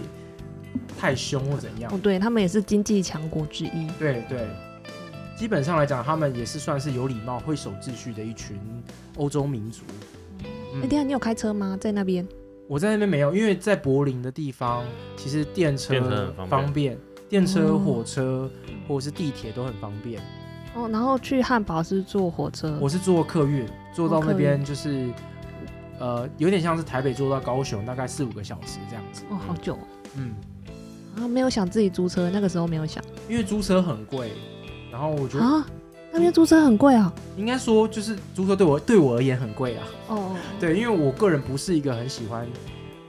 [0.97, 1.99] 太凶或怎样哦，。
[2.01, 3.87] 对他们也是经济强国之一。
[3.99, 4.47] 对对，
[5.37, 8.57] 基本上来讲，他们也是算是有礼貌、会守秩序的一群
[9.17, 9.83] 欧洲民族。
[10.75, 11.77] 哎、嗯等一下你有开车吗？
[11.79, 12.27] 在那边？
[12.67, 14.83] 我在那边没有，因为在柏林的地方，
[15.15, 15.99] 其实电车
[16.35, 16.97] 方便方便，
[17.29, 18.49] 电车、哦火车
[18.87, 20.21] 或者是地铁都很方便。
[20.75, 22.77] 哦，然后去汉堡是坐火车。
[22.81, 25.09] 我是坐客运，坐到那边就是。
[25.97, 29.23] 呃，有点像是台北坐到高雄，大概四五个小时这样子。
[29.29, 29.79] 哦，好久哦。
[30.17, 30.35] 嗯，
[31.15, 34.33] 啊，没有想自己租车，那个时候没有想因为租车很贵，
[34.91, 35.65] 然后我觉得啊。
[36.15, 37.13] 那边租车很贵啊。
[37.35, 39.83] 应该说就是租车对我对我而言很贵啊。
[40.07, 42.47] 哦哦，对，因为我个人不是一个很喜欢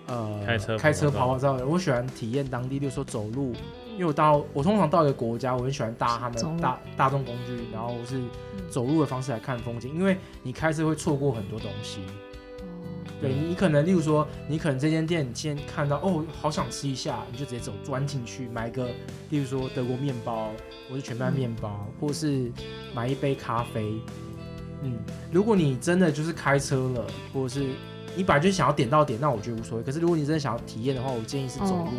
[0.09, 3.53] 呃开车开车跑跑跑照的人，我喜欢体验当地，比如说走路。
[3.93, 8.21] 因为我到我通常到一个国家，我很喜欢搭他们大大众工具，然后是
[8.69, 12.01] 走路的方式来看风景，因为你开车会错过很多东西。
[13.27, 18.87] 对你可能，例如说，你可能这间店你先看到哦，好想吃一下，你就直接走钻进去买个，
[19.31, 20.51] 例如说德国面包，
[20.89, 22.51] 或是全麦面包，或是
[22.95, 23.95] 买一杯咖啡。
[24.83, 24.97] 嗯，
[25.33, 27.67] 如果你真的就是开车了，或者是
[28.15, 29.85] 你本来就想要点到点，那我觉得无所谓。
[29.85, 31.91] 可是如果你真的想要体验的话，我建议是走路、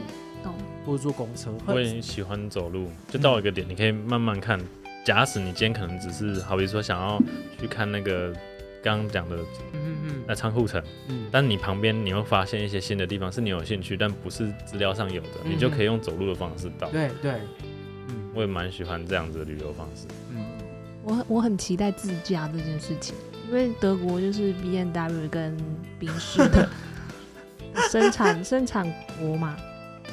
[0.43, 0.53] 懂。
[0.85, 1.51] 或者坐公车。
[1.65, 4.57] 我也喜欢走路，就到一个点，你可以慢慢看。
[5.05, 7.21] 假使你今天可能只是好比说想要
[7.59, 8.33] 去看那个
[8.83, 9.37] 刚刚讲的
[9.73, 16.89] 嗯嗯那仓库层，嗯但你旁边你会发现一些新的地方是你有兴趣，但不是资料上有的，嗯你就可以用走路的方式到。
[16.89, 17.31] 对对，
[18.09, 20.05] 嗯我也蛮喜欢这样子的旅游方式。
[20.31, 20.45] 嗯，
[21.03, 23.15] 我我很期待自驾这件事情，
[23.49, 25.57] 因为德国就是 B N W 跟
[25.99, 26.69] 宾士的
[27.91, 29.55] 生产生产国嘛。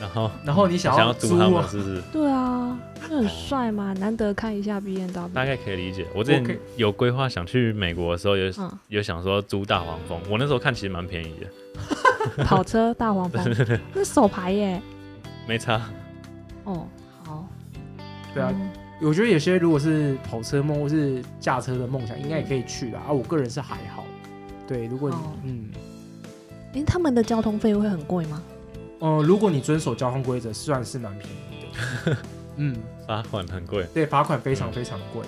[0.00, 2.02] 然后然后你想想要租他们啊，是不是？
[2.12, 5.28] 对啊，那很帅嘛，难得看一下 B N W。
[5.34, 6.06] 大概可以理解。
[6.14, 11.34] 我之前有规划想去美国的时候，有嗯，有想说租大黄蜂，我那时候看其实蛮便宜
[12.36, 13.42] 的， 跑车大黄蜂，
[13.94, 14.80] 那手牌耶。
[15.46, 15.80] 没差。
[16.64, 16.86] 哦，
[17.24, 17.46] 好。
[18.34, 18.70] 对啊，嗯
[19.02, 23.10] 我觉得有些如果是跑车梦或是驾车的梦想，应该也可以去的啊。
[23.12, 24.04] 我个人是还好。
[24.66, 25.68] 对，如果你、哦嗯
[26.74, 28.42] 诶，他们的交通费会很贵吗？
[29.00, 31.64] 呃，如果你遵守交通规则，算是蛮便宜
[32.06, 32.16] 的。
[32.56, 32.76] 嗯，
[33.06, 35.22] 罚款很贵，对，罚款非常嗯非常贵。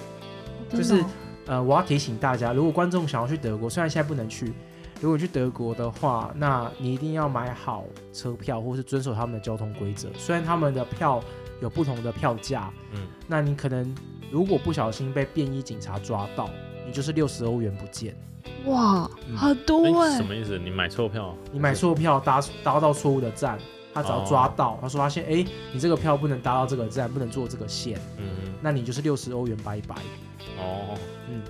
[0.70, 1.06] 就是哦
[1.46, 4.52] 呃，我要提醒大家，如果观众想要去德国，虽然现在不能去，
[5.00, 10.08] 如果去德国的话，那你一定要买好车票，或是遵守他们的交通规则。
[10.16, 11.22] 虽然他们的票
[11.60, 13.94] 有不同的票价，嗯，那你可能
[14.30, 16.48] 如果不小心被便衣警察抓到，
[16.86, 18.16] 你就是六十欧元不见。
[18.66, 20.24] 哇，嗯很多哎、哎什。
[20.24, 20.58] 么意思？
[20.58, 21.34] 你买错票？
[21.52, 23.58] 你买错票搭搭到错误的站，
[23.94, 29.94] 他只要抓哦到，他说发现哎，你这个票不能搭到这个站，不能坐这个线，嗯那你就是六十欧元拜拜。
[30.40, 31.42] 嗯，哦，嗯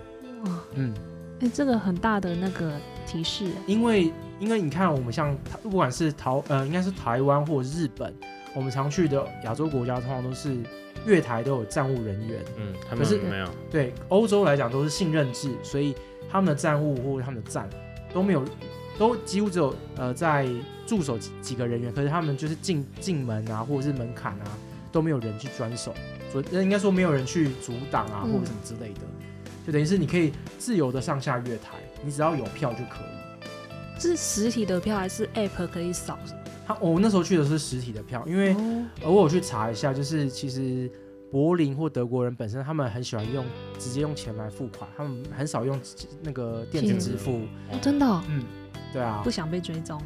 [0.44, 0.94] 哇，嗯。
[1.40, 2.72] 哎，这个很大的那个
[3.06, 3.62] 提示哎。
[3.66, 8.14] 因为因为你看，我们像台不管是台呃，应该是台湾或者日本，
[8.54, 10.56] 我们常去的亚洲国家，通常都是
[11.04, 12.42] 月台都有站务人员。
[12.56, 15.94] 嗯，他可是们没有，对欧洲来讲都是信任制，所以
[16.30, 17.68] 他们的站务或者他们的站
[18.12, 18.44] 都没有，
[18.98, 20.46] 都几乎只有呃在
[20.86, 24.46] 驻守几几个人员，可是他们就是进进门啊或者是门槛啊
[24.92, 25.94] 都没有人去专守，
[26.32, 29.00] 所以呃应该说没有人去阻挡啊嗯或者什么之类的，
[29.66, 34.00] 就等于是你可以自由的上下月台，你只要有票就可以。
[34.00, 36.18] 是实体的票还是 App 可以扫？
[36.26, 40.90] 是吗他我那时候去的是实体的票，因为哦呃我有去查一下，就是其实
[41.30, 43.44] 柏林或德国人本身他们很喜欢用
[43.78, 45.78] 直接用钱来付款，他们很少用
[46.22, 47.40] 那个电子支付。
[47.70, 48.44] 哦真的哦嗯，
[48.92, 50.00] 对啊不，想被追踪，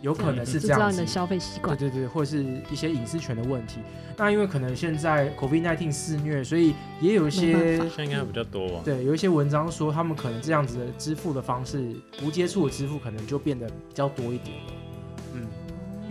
[0.00, 1.06] 有可能是这样子知道你的。
[1.06, 1.76] 消费习惯。
[1.76, 3.80] 对对对，或者是一些隐私权的问题。
[4.16, 8.82] 那因为可能现在 COVID-19 肆虐，所以也有一些应该比较多吧？
[8.84, 14.56] 对有一些文章说，他们可能这样子的支付的方式，无接触的支付可能就变得比较多一点。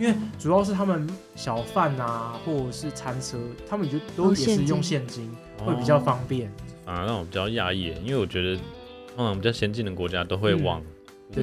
[0.00, 3.38] 嗯，因为主要是他们小贩啊，或者是餐车，
[3.68, 4.82] 他们就都也是用金。
[4.82, 5.30] 现金，
[5.64, 6.50] 会比较方便。
[6.84, 8.56] 反而让我比较讶异，因为我觉得
[9.14, 10.64] 通常比较先进的国家都会嗯。
[10.64, 10.82] 往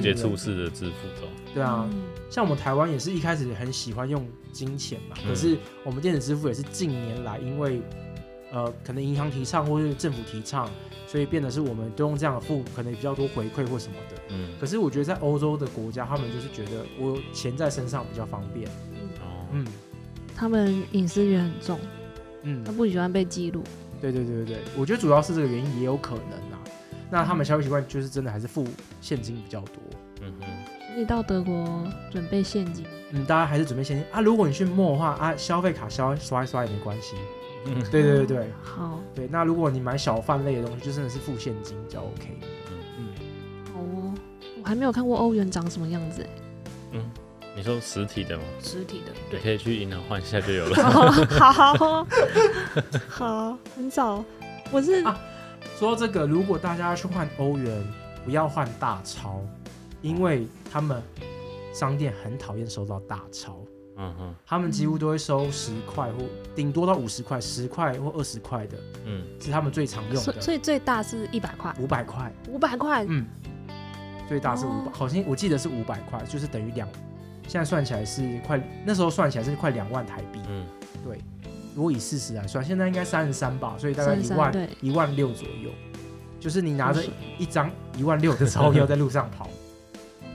[0.02, 1.26] 接触式的支付走。
[1.54, 2.02] 对啊，嗯。
[2.28, 5.28] 像我们台湾也是一开始很喜欢用金钱嘛，嗯。
[5.28, 7.80] 可是我们电子支付也是近年来因为
[8.52, 10.68] 呃可能银行提倡或是政府提倡，
[11.06, 14.22] 所以变得是我们都用这样的付，可能比较多回馈或什么的。
[14.30, 18.68] 嗯，可是我觉得在欧洲的国家，他们就是觉得我钱在身上比较方便。
[19.20, 19.66] 哦，嗯
[20.36, 21.78] 他们隐私也很重，
[22.42, 23.62] 嗯他，不喜欢被记录。
[24.00, 26.60] 对对对对对，我觉得主要是这个原因，也有可能啊。
[27.10, 28.64] 那他们消费习惯就是真的还是付
[29.00, 29.74] 现金比较多。
[30.20, 34.20] 嗯哼，所以到德国准备现金，嗯，大家还是准备现金啊。
[34.20, 37.16] 如果你去摸的话啊，消费卡消刷一刷也没关系。
[37.66, 39.28] 嗯对对对对好，对。
[39.30, 42.38] 那如果你买小贩类的东西，就真的是付现金比较 OK。
[42.98, 43.08] 嗯，
[43.72, 44.14] 好哦，
[44.62, 46.26] 我还没有看过欧元长什么样子，
[46.92, 47.10] 嗯，
[47.54, 48.44] 你说实体的吗？
[48.62, 49.12] 实体的。
[49.30, 50.74] 对可以去银行换一下就有了。
[51.28, 52.06] 好，
[53.08, 54.24] 好，很早，
[54.70, 55.18] 我是啊
[55.78, 57.86] 说到这个，如果大家要去换欧元，
[58.24, 59.40] 不要换大钞，
[60.02, 61.02] 因为他们
[61.72, 63.60] 商店很讨厌收到大钞。
[64.00, 66.22] 嗯哼，他们几乎都会收十块或
[66.54, 70.20] 顶多到五十块，十块或二十块的嗯，是他们最常用的。
[70.20, 73.26] 所所以最大是一百块，五百块，五百块，嗯，
[74.28, 74.82] 最大是五哦。
[74.86, 76.88] 百，好像我记得是五百块，就是等于两，
[77.48, 80.40] 现在算起来是快，那时候算起来是快两万台币。
[80.48, 80.64] 嗯，
[81.04, 81.18] 对，
[81.74, 85.70] 如果以四十来算，现在应该三十三吧，所以大概一万一万六左右。
[86.40, 87.02] 就是你拿着
[87.36, 89.50] 一张一万六的钞票在路上跑，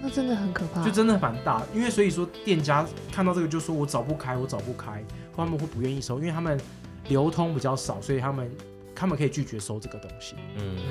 [0.03, 0.83] 那真的很可怕。
[0.83, 1.63] 就真的蛮大。
[1.73, 5.01] 因为所以说店家看到这个就说我找不开，我找不开，
[5.33, 6.59] 他们会不愿意收，因为他们
[7.07, 8.51] 流通比较少，所以他们
[8.93, 10.35] 他们可以拒绝收这个东西。
[10.57, 10.83] 嗯，嗯，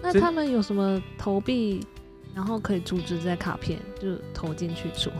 [0.00, 1.84] 那他们有什么投币，
[2.32, 5.12] 然后可以储值在卡片，就投进去做？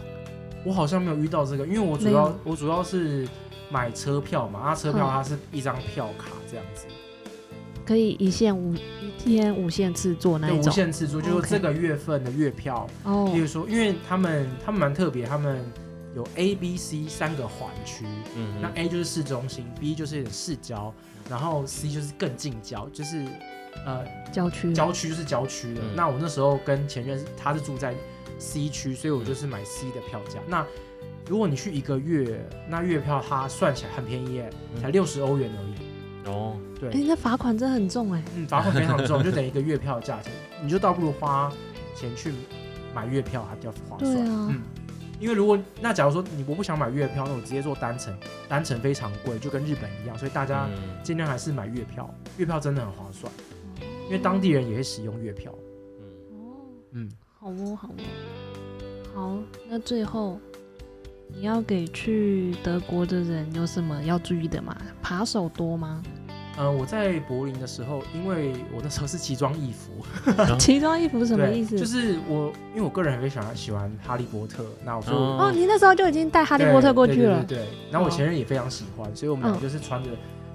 [0.65, 3.27] 我好像没有遇到这个，因为我主要我主要是
[3.71, 6.85] 买车票嘛，啊，车票嗯它是一张票卡这样子，
[7.91, 10.73] 可以一线五一天无限次做那就无一种。
[10.73, 12.89] 限次做，就是这个月份的月票。
[13.03, 15.61] 哦例，如说，因为他们他们蛮特别，他们
[16.15, 18.05] 有 A、B、C 三个环区。
[18.05, 20.95] 那嗯那，A 就是市中心，B 就是有点市郊，
[21.29, 23.27] 然后 C 就是更近郊，就是
[23.85, 25.81] 呃郊区郊区就是郊区的。
[25.81, 27.93] 嗯那我那时候跟前任他是住在
[28.39, 30.39] C 区，所以我就是买 C 的票价。
[30.47, 30.65] 那
[31.29, 34.41] 如果你去一个月，那月票它算起来很便宜
[34.81, 36.31] 才六十欧元而已。
[36.31, 41.53] 哦，对，哎、那罚款真的很重哎、嗯，罚款非常重，就等于一个月票的价钱，你就倒不如花
[41.95, 42.33] 钱去
[42.95, 44.15] 买月票还比较划算。
[44.15, 44.63] 对啊嗯，
[45.21, 48.17] 因为如果那假如说你我不想买月票，那我直接坐单程，
[48.49, 53.31] 单程非常贵，就跟日本一样，所以大家嗯尽量还是买月票，月票真的很划算，
[54.07, 55.53] 因为当地人也会使用月票。
[56.01, 56.01] 嗯
[56.33, 56.57] 哦，
[56.93, 57.95] 嗯，好哦，好哦，
[59.15, 59.39] 好。
[59.69, 60.41] 那最后
[61.29, 64.77] 你要给去德国的人有什么要注意的吗？
[65.03, 66.03] 扒手多吗？
[66.61, 70.05] 呃，我在柏林的时候，因为我那时候是奇装异服，
[70.61, 71.79] 奇装异服什么意思？
[71.79, 77.43] 就是我，因为我个人很喜欢喜欢哈利波特，那我说我哦，你那时候就已经带哈利波特过去了。
[77.45, 80.11] 对对对对然后我哦前任也非常喜欢，所以我们两就是穿着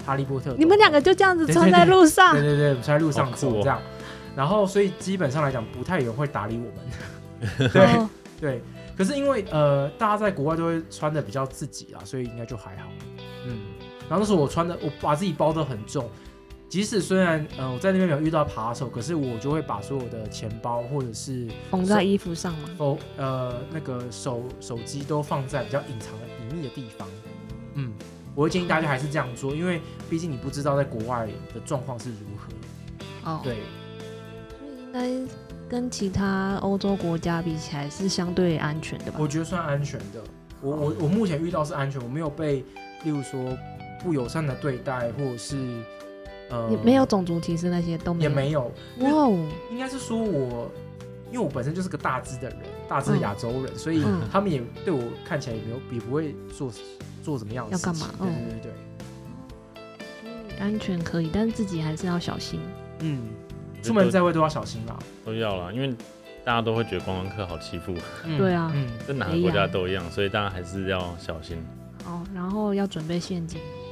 [0.06, 0.54] 哈利波特。
[0.56, 3.82] 你们两个就这样子穿在路上对，对对，我们在路上走这样，
[4.36, 6.70] 然后所以基本上来讲，不太有人会打理我
[7.58, 7.68] 们。
[7.72, 8.08] 对哦
[8.40, 8.62] 对，
[8.96, 12.86] 可是因为呃，大家在国外都会穿的比较自己啦，所以应该就还好。
[14.06, 16.08] 嗯，然后那时候我穿的，我把自己包得很重，
[16.68, 22.70] 即使虽然呃我在那边没有遇到扒手，可是我就会把所有的钱包或者是缝在衣服上嘛。
[22.78, 27.08] 哦呃那个手手机都放在比较隐藏的隐秘的地方。
[27.74, 27.92] 嗯，
[28.34, 33.30] 我会建议大家还是这样做，因为毕竟你不知道在国外的状况是如何。
[33.30, 33.56] 哦，对，
[34.58, 35.32] 所以应该
[35.68, 39.18] 跟其他欧洲国家比起来是相对安全的吧？
[39.20, 40.22] 我觉得算安全的。
[40.62, 42.64] 我我我目前遇到是安全，我没有被
[43.04, 43.40] 例如说
[44.02, 45.56] 不友善的对待，或者是
[46.50, 48.30] 呃也没有种族歧视那些都没有。
[48.30, 50.70] 也没有，哇哦，应该是说我。
[51.28, 56.70] 因为我本身就是个大只的人，大只的亚洲人，所以嗯他们也对我看起来也没有也不会做
[57.20, 57.92] 做怎么样的要事情。
[57.92, 58.72] 干嘛嗯对对
[59.82, 62.60] 对对，安全可以，但是自己还是要小心。
[63.00, 63.24] 嗯，
[63.82, 64.96] 出门在外都要小心啦。
[65.24, 65.92] 都要啦，因为
[66.44, 67.92] 大家都会觉得观光客好欺负，
[68.24, 71.58] 嗯对啊嗯， 在哪个国家都一样，所以大家还是要小心。
[72.06, 73.85] 哦，然后要准备现金，嗯，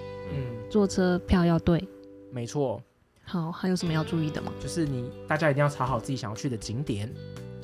[0.75, 1.87] 坐车票要对。
[2.33, 2.83] 没错，
[3.25, 4.51] 好，还有什么要注意的吗？
[4.61, 7.09] 就是你大家一定要查好自己想要去的景点，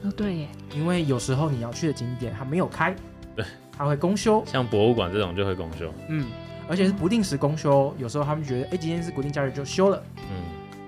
[0.04, 2.94] 哦，对耶，因为有时候你要去的景点它没有开，
[3.34, 3.44] 对，
[3.76, 6.24] 它会公休，像博物馆这种就会公休，嗯，
[6.68, 10.00] 而且是不定时公休，有时候他们觉得，哎，今天是国定假日就休了，
[10.30, 10.44] 嗯，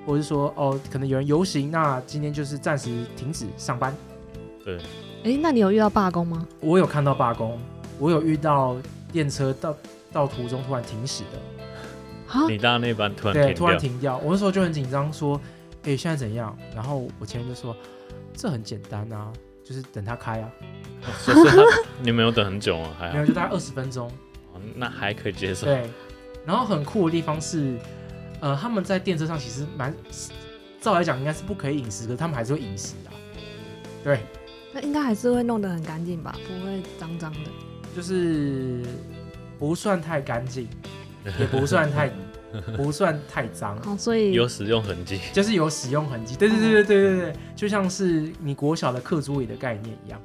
[0.07, 3.93] 或者是说，哦，可能有人游行，那今天就是暂时停止上班。
[4.65, 4.79] 对，
[5.25, 6.47] 哎，那你有遇到罢工吗？
[6.61, 7.59] 我有看到罢工，
[7.99, 8.77] 我有遇到
[9.11, 9.77] 电车到
[10.13, 11.52] 到途中突然停驶的，啊，
[12.49, 15.41] 你搭那班突然对，停突然掉，停掉，我那时候就很紧张，说，
[15.85, 16.57] 哎，现在怎样？
[16.75, 17.77] 然后我前任就说，
[18.35, 19.33] 这很简单啊，
[19.65, 20.51] 就是等他开啊，
[21.21, 21.65] 所以他
[22.01, 22.91] 你们有等很久啊？
[22.99, 24.09] 还好 没有，，就大概二十分钟。
[24.53, 25.67] 哦那还可以接受。
[25.67, 25.91] 对，
[26.47, 27.77] 然后很酷的地方是，
[28.41, 29.93] 呃，他们在电车上其实蛮，
[30.81, 33.11] 照来讲应该是不可以饮食，可是他们还是会饮食啊。
[34.05, 34.21] 对，
[34.73, 37.51] 那应该还是会弄得很干净吧，不会脏脏的。
[37.97, 38.83] 就是
[39.59, 40.69] 不算太干净，
[41.39, 42.11] 也不算太
[42.77, 46.37] 不算太脏，好，所以有使用痕迹，就是有使用痕迹。
[46.37, 50.21] 对对对对对对对，就像是你国小的课桌椅的概念一样，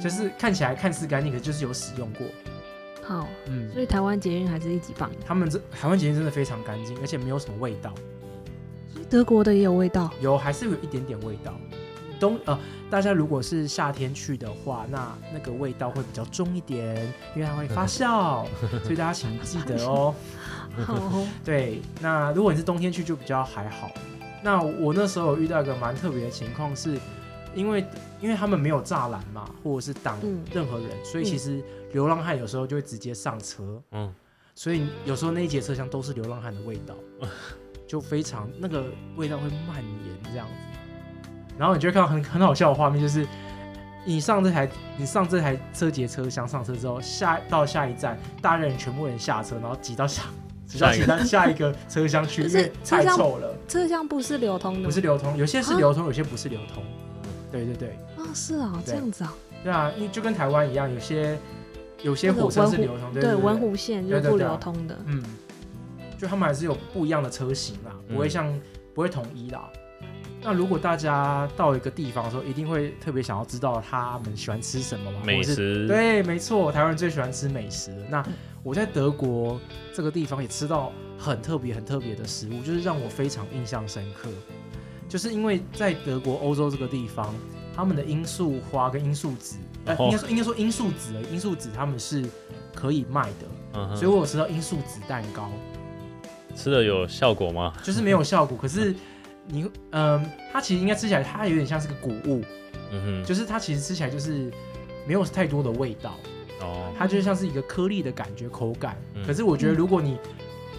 [0.00, 2.26] 就是看起来看似干净，可是就是有使用过。
[3.02, 5.10] 好，嗯，所以台湾捷运还是一级棒。
[5.26, 7.92] 他们这台湾捷运真的非常干净，而且没有什么味道。
[8.92, 10.10] 所以德国的也有味道。
[10.20, 11.54] 有还是有一点点味道。
[12.24, 12.58] 冬呃，
[12.88, 16.96] 大家如果是夏天去的话，那那个味道会比较重一点，
[17.36, 18.46] 因为它会发酵，
[18.82, 20.14] 所以大家请记得哦。
[21.44, 23.90] 对，那如果你是冬天去就比较还好。
[24.42, 26.98] 那我那时候有遇到一个蛮特别的情况是，
[27.54, 27.84] 因为
[28.20, 31.62] 因为他们没有栅栏嘛，或者是挡嗯任何人，所以其实
[31.92, 34.12] 流浪汉有时候就会直接上车，嗯，
[34.54, 36.94] 所以有时候那一节车厢都是流浪汉的味道，
[37.86, 40.73] 就非常那个味道会蔓延这样子。
[41.58, 43.26] 然后你就会看到很很好笑的画面，就是
[44.04, 50.22] 你上这台你上这台车节车厢上车之后，下到下一站，大人全部人下车，然后挤到下
[50.66, 56.82] 挤到下一个其他下一个车厢去，是因为太臭了，车厢不是流通的，不是流通，有些是啊流通，有些不是流通。
[57.52, 59.32] 对对对啊，是啊，对这样子啊，
[59.62, 61.38] 对啊，因为就跟台湾一样，有些
[62.02, 64.98] 有些火车是流通，对对，对文湖线就是不流通的。
[65.06, 65.22] 嗯，
[66.18, 68.60] 就他们还是有不一样的车型啦，不会嗯像、
[68.92, 69.70] 不会统一啦。
[70.44, 75.18] 那如果大家到一个地方的时候，一定会特别想要知道他们喜欢吃什么吗？
[75.24, 77.90] 美食，对，没错，台湾人最喜欢吃美食。
[78.10, 78.32] 那嗯
[78.62, 79.60] 我在德国
[79.92, 84.30] 这个地方也吃到很特别、很特别的食物，就是让我非常印象深刻。
[85.06, 87.34] 就是因为在德国、欧洲这个地方，
[87.76, 89.56] 他们的罂粟花跟罂粟籽
[89.98, 92.24] 应该说应该说罂粟籽罂粟籽他们是
[92.74, 95.50] 可以卖的，嗯，所以我有吃到罂粟籽蛋糕，
[96.56, 97.74] 吃了有效果吗？
[97.82, 98.96] 就是没有效果，可是
[99.46, 102.42] 你嗯、它其实应该吃起来它有点像是个谷物，
[102.90, 104.50] 嗯哼，就是它其实吃起来就是
[105.06, 106.16] 没有太多的味道，
[106.60, 108.96] 哦，它就像是一个颗粒的感觉口感。
[109.14, 110.18] 嗯可是我觉得如果你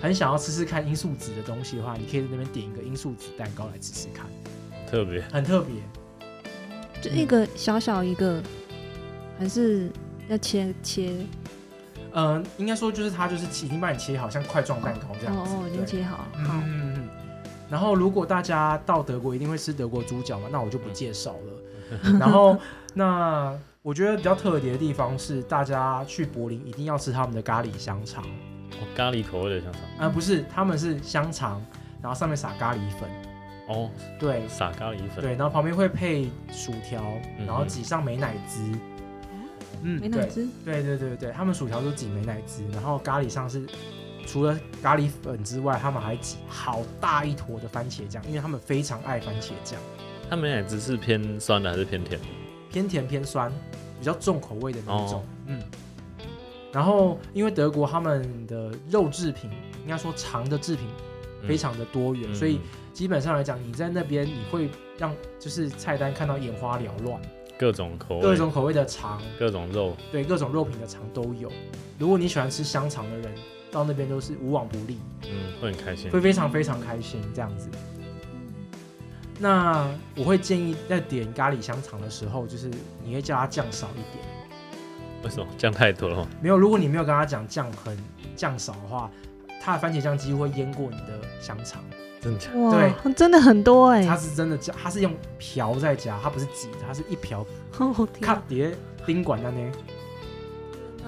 [0.02, 4.26] 很想要吃吃看罂粟籽的东西的话，你可以在那边点一个罂粟籽蛋糕来吃吃看，
[4.90, 5.76] 特别很特别。
[7.02, 8.42] 就一个小小一个，
[9.38, 9.92] 还是
[10.28, 11.12] 要切切？
[12.14, 15.54] 嗯、应该说就是它就是已经帮你切好，像块状蛋糕这样子。
[15.54, 17.10] 哦哦，已经切好好，嗯嗯。
[17.70, 22.20] 然后，如果大家到德国一定会吃德国猪脚嘛，那我就不介绍了。
[22.20, 22.58] 然后，
[22.94, 28.24] 那我觉得比较特别的地方是，大家去柏林一定要吃他们的咖喱香肠。
[28.24, 31.64] 哦咖喱口味的香肠啊、不是，他们是香肠，
[32.02, 33.10] 然后上面撒咖喱粉，
[33.70, 33.90] 哦，
[34.20, 37.04] 对撒咖喱粉，对，然后旁边会配薯条，
[37.40, 38.62] 嗯然后挤上美乃滋。
[39.82, 40.48] 嗯，对美乃滋。
[40.66, 43.66] 对对对对，他们薯条都挤美乃滋，然后咖喱上是
[44.26, 49.80] 除了咖喱粉之外，他们还挤好大一坨的番茄酱，因为他们非常爱番茄酱，
[50.30, 52.28] 他们也只是偏酸的还是偏甜的？
[52.72, 53.52] 偏甜偏酸，
[54.00, 55.20] 比较重口味的那种。
[55.20, 55.64] 哦嗯。
[56.74, 59.50] 然后，因为德国他们的肉制品，
[59.84, 60.86] 应该说肠的制品
[61.42, 62.60] 嗯非常的多元，嗯所以
[62.92, 67.22] 基本上来讲，你在那边你会让就是菜单看到眼花缭乱，
[67.58, 71.50] 各种口味，各种口味的肠，各种肉，对各种肉品的肠都有。
[71.98, 73.34] 如果你喜欢吃香肠的人，
[73.72, 76.20] 到那边都是无往不利，嗯，会很开心会。
[76.20, 77.70] 非常非常开心这样子。
[79.38, 82.72] 那我会建议在点咖喱香肠的时候，就是
[83.04, 84.24] 你会叫它酱少一点。
[85.24, 86.28] 为什么酱太多了吗？
[86.42, 87.98] 没有，如果你没有跟他讲酱很
[88.36, 89.12] 酱少的话，
[89.62, 91.84] 它的番茄酱几乎会淹过你的香肠。
[92.22, 92.60] 真的假的？
[92.60, 97.46] 哇，真的很多哎、它是真的加，它是用瓢在加，它不是挤，它是一瓢
[97.78, 99.72] 哦天啊，卡碟宾馆那呢，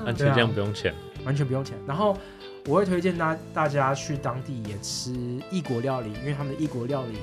[0.03, 0.93] 番对啊茄酱不用钱，
[1.23, 1.77] 完全不用钱。
[1.87, 2.17] 然后
[2.67, 5.13] 我会推荐大大家去当地也吃
[5.49, 7.17] 异国料理，因为他们的异国料理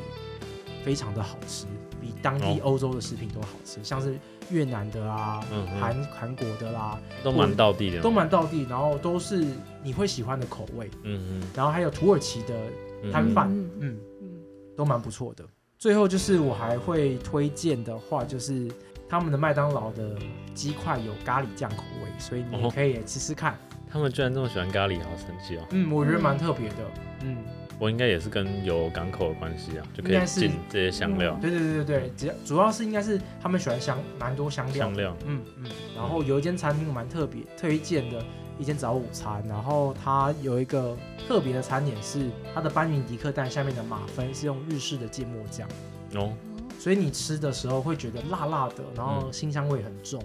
[0.82, 1.66] 非常的好吃，
[2.00, 4.18] 比当地哦欧洲的食品都好吃，像是
[4.50, 8.22] 越南的啊、嗯哼，韩韩国的啦，都蛮道地的都嘛。
[8.22, 9.44] 蛮道地，然后都是
[9.82, 10.90] 你会喜欢的口味。
[11.02, 12.54] 嗯嗯然后还有土耳其的
[13.02, 14.28] 嗯摊贩，嗯嗯，嗯
[14.74, 15.44] 都蛮不错的。
[15.78, 18.66] 最后就是我还会推荐的话，就是
[19.06, 20.16] 他们的麦当劳的
[20.54, 23.58] 鸡块有咖喱酱口味，所以你可以吃吃看。
[23.94, 25.62] 他们居然这么喜欢咖喱，好神奇哦！
[25.70, 26.74] 嗯，我觉得蛮特别的。
[27.22, 27.36] 嗯，
[27.78, 34.74] 我应该也是跟有港口的关系啊，就可以进这些香料、对对对对对，只要主要是应该是他们喜欢香蛮多香料。
[34.74, 35.16] 香料。
[35.26, 38.20] 嗯嗯，然后有一间餐厅蛮特别推荐的
[38.58, 40.96] 一间早午餐，然后它有一个
[41.28, 45.68] 特别的餐点是它的班尼迪克蛋下面的马芬是用日式的芥末酱。
[46.16, 46.32] 哦，
[46.80, 50.20] 所以你吃的时候会觉得辣辣的，然后辛香味很重，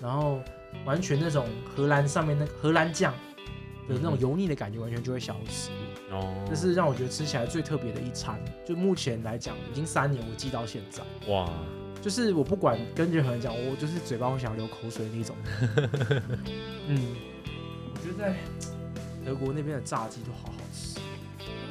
[0.00, 0.38] 然后
[0.84, 3.12] 完全那种荷兰上面那个荷兰酱
[3.88, 5.70] 的那种油腻的感觉完全就会消失。
[6.10, 8.40] 哦，这是让我觉得吃起来最特别的一餐。
[8.66, 11.02] 就目前来讲，已经三年，我记到现在，
[11.32, 11.48] 哇，
[12.02, 15.36] 就是我不管跟任何人讲，我就是嘴巴会想流口水的那种。
[16.88, 17.14] 嗯，
[17.94, 18.36] 我觉得在
[19.24, 20.98] 德国那边的炸鸡都好好吃，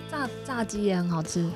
[0.09, 1.51] 炸炸鸡也很好吃，真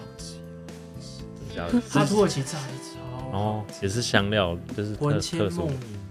[1.50, 1.80] 的假的？
[1.80, 5.40] 是它土耳其炸鸡超好哦，吃也是香料，就是特魂牵。
[5.54, 6.03] 梦萦。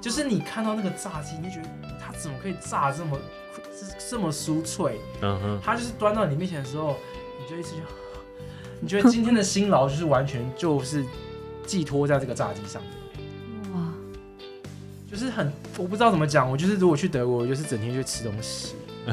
[0.00, 1.68] 就是你看到那个炸鸡，你就觉得
[2.00, 3.18] 它怎么可以炸这么
[3.56, 5.00] 这这么酥脆？
[5.22, 6.96] 嗯哼，它就是端到你面前的时候，
[7.40, 7.76] 你就一直就，
[8.80, 11.04] 你觉得今天的辛劳就是完全就是
[11.66, 13.92] 寄托在这个炸鸡上面，哇，
[15.10, 18.74] 就是很我不知道怎么讲，我就是如果去德国，我就是整天去吃东西。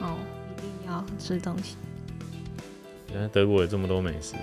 [0.00, 0.16] 好，
[0.56, 1.76] 一定要吃东西。
[3.12, 4.34] 原来德国有这么多美食。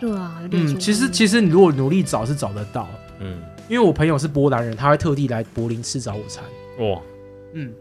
[0.00, 2.88] 对啊，嗯，其实其实你如果努力找是找得到，
[3.20, 3.40] 嗯，
[3.72, 6.44] 因为我朋友是波兰人，他会特地来柏林吃早午餐。
[6.78, 7.00] 哇，
[7.54, 7.72] 嗯，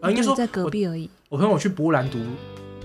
[0.00, 1.10] 呃，应该说在隔壁而已。
[1.28, 2.20] 我朋友去波兰读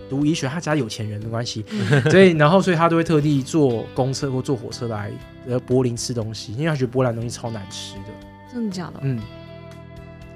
[0.09, 1.63] 读医学，他家有钱人的关系，
[2.09, 5.11] 所以然后所以他都会特地坐公车或坐火车来
[5.47, 8.05] 呃柏林吃东西，因为他觉得波兰东西超难吃的。
[8.51, 8.93] 真的假的？
[9.03, 9.19] 嗯，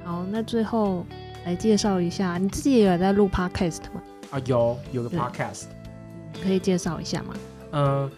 [0.05, 1.03] 好，那最后
[1.43, 4.01] 来介绍一下，你自己也有在录 podcast 吗？
[4.29, 5.63] 啊有有个 podcast，
[6.43, 7.33] 可以介绍一下吗？
[7.71, 8.11] 呃，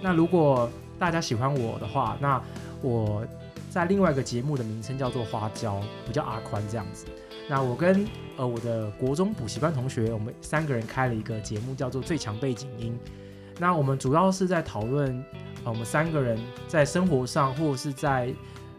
[0.00, 2.40] 那如果大家喜欢我的话，那
[2.82, 3.24] 我
[3.70, 7.06] 在另外一个节目的名称叫做花椒，我叫阿宽这样子。
[7.48, 8.06] 那我跟
[8.36, 12.98] 呃我的国中补习班同学，我们三个人开了一个节目，叫做《最强背景音》。
[13.58, 15.12] 那我们主要是在讨论
[15.64, 18.32] 呃我们三个人在生活上或者是在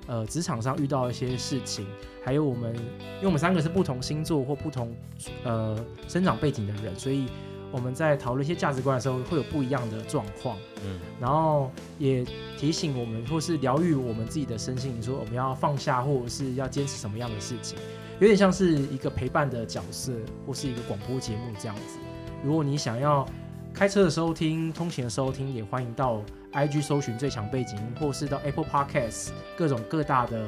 [0.08, 1.86] 呃职场上遇到一些事情，
[2.24, 4.96] 还有我们因为我们三个是不同星座或不同
[5.44, 5.78] 呃
[6.08, 7.28] 生长背景的人，所以
[7.74, 10.58] 我们在讨论一些价值观的时候，会有不一样的状况。
[10.86, 12.24] 嗯然后也
[12.58, 17.78] 提醒我们，或是疗愈我们自己的身心，说我们要放下，或者是要坚持什么样的事情，
[18.20, 20.14] 有点像是一个陪伴的角色，
[20.46, 21.98] 或是一个广播节目这样子。
[22.44, 23.26] 如果你想要
[23.74, 26.22] 开车的时候听，通勤的时候听，也欢迎到
[26.52, 30.46] IG 搜寻最强背景，或是到 Apple Podcasts 各种各大的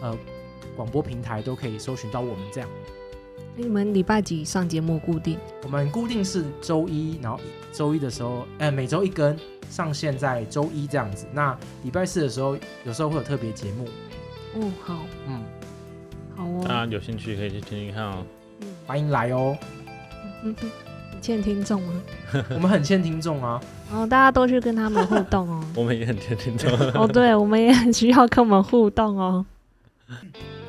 [0.00, 0.18] 呃
[0.74, 2.68] 广播平台都可以搜寻到我们这样。
[3.60, 5.36] 你们礼拜几上节目固定？
[5.64, 7.40] 我们固定是周一，然后
[7.72, 9.36] 周一的时候，呃，每周一更，
[9.68, 11.26] 上线在周一这样子。
[11.32, 13.88] 那礼拜四的时候，有时候会有特别节目，
[14.54, 15.42] 哦，好，嗯，
[16.36, 16.64] 好哦。
[16.68, 18.24] 大家有兴趣可以去听听看哦。
[18.60, 19.58] 嗯欢迎来哦。
[20.44, 20.66] 嗯哼，
[21.16, 22.02] 你欠听众吗？
[22.54, 23.60] 我们很欠听众啊，
[23.92, 25.64] 哦，大家都去跟他们互动哦。
[25.74, 29.44] 我们也很欠听众， 哦，对，我们也很需要跟我们互动哦。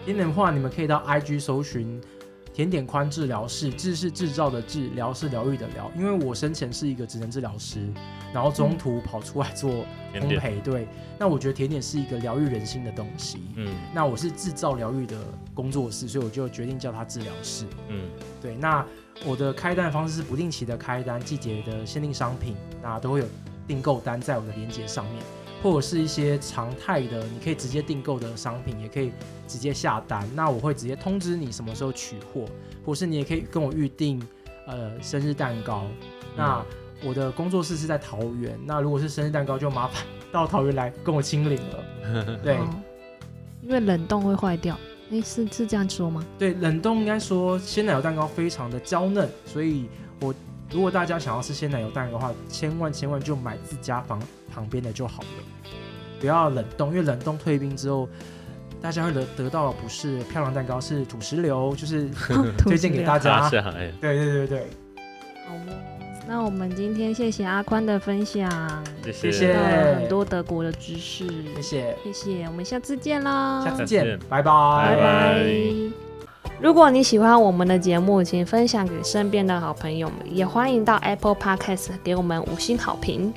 [0.05, 2.01] 甜点的话，你们可以到 IG 搜寻
[2.59, 5.89] 甜点宽治疗室，治是制造的治，疗是疗愈的疗。
[5.95, 7.87] 因为我生前是一个职能治疗师，
[8.33, 9.71] 然后中途跑出来做，
[10.13, 10.85] 烘焙，对。
[11.17, 13.39] 那我觉得甜点是一个疗愈人心的东西。
[13.55, 15.15] 嗯那我是制造疗愈的
[15.53, 17.63] 工作室，所以我就决定叫它治疗室。
[17.87, 18.09] 嗯
[18.41, 18.85] 对，那
[19.23, 23.25] 我的开单方式是不定期的开单，季节的限定商品，那都会有
[23.69, 25.23] 订购单在我的链接上面，
[25.61, 29.11] 或者是一些常态的，你可以直接订购的商品，也可以
[29.47, 30.27] 直接下单。
[30.35, 32.45] 那我会直接通知你什么时候取货，
[32.85, 34.21] 或是你也可以跟我预定
[34.65, 35.85] 呃生日蛋糕。
[36.35, 36.63] 那
[37.03, 42.37] 我的工作室是在桃园，那如果是生日蛋糕，就麻烦到桃园来跟我清领了。
[42.43, 42.57] 对。
[42.57, 42.67] 哦
[43.61, 44.79] 因为冷冻会坏掉。
[45.11, 46.25] 哎，是是这样说吗？
[46.37, 49.89] 对，冷冻应该说鲜奶油蛋糕非常的娇嫩，所以
[50.21, 50.33] 我
[50.71, 54.21] 如果大家想要吃鲜奶油蛋糕的话，千万千万就买自家房
[54.53, 55.27] 旁边的就好了，
[56.19, 58.07] 不要冷冻，因为冷冻退冰之后，
[58.81, 62.09] 大家会得得到的不是漂亮蛋糕，是土石流，就是
[62.57, 63.71] 推荐给大大家。
[63.71, 64.59] 对对对对，
[65.47, 65.59] 好哦。
[66.27, 68.47] 那我们今天谢谢阿宽的分享，
[69.03, 69.63] 谢谢谢学到
[69.99, 74.95] 很多德国的知识，谢谢，谢谢，我们下次见喽，下次见，拜拜拜。
[74.95, 76.08] 拜。
[76.61, 83.33] 如果你喜欢我们的节目，请分享给身边的好朋友们，也欢迎到 Apple Podcast 给我们五星好评。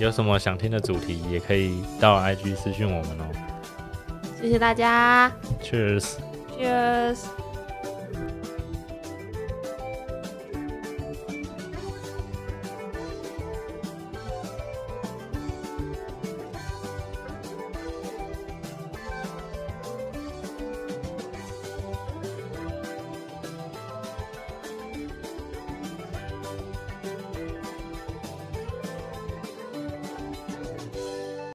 [0.00, 3.24] 有什么想听的主题，也可以到 IG 私讯我们哦。
[4.40, 5.30] 谢谢大家
[5.62, 6.14] Cheers。
[6.58, 7.18] ，Cheers。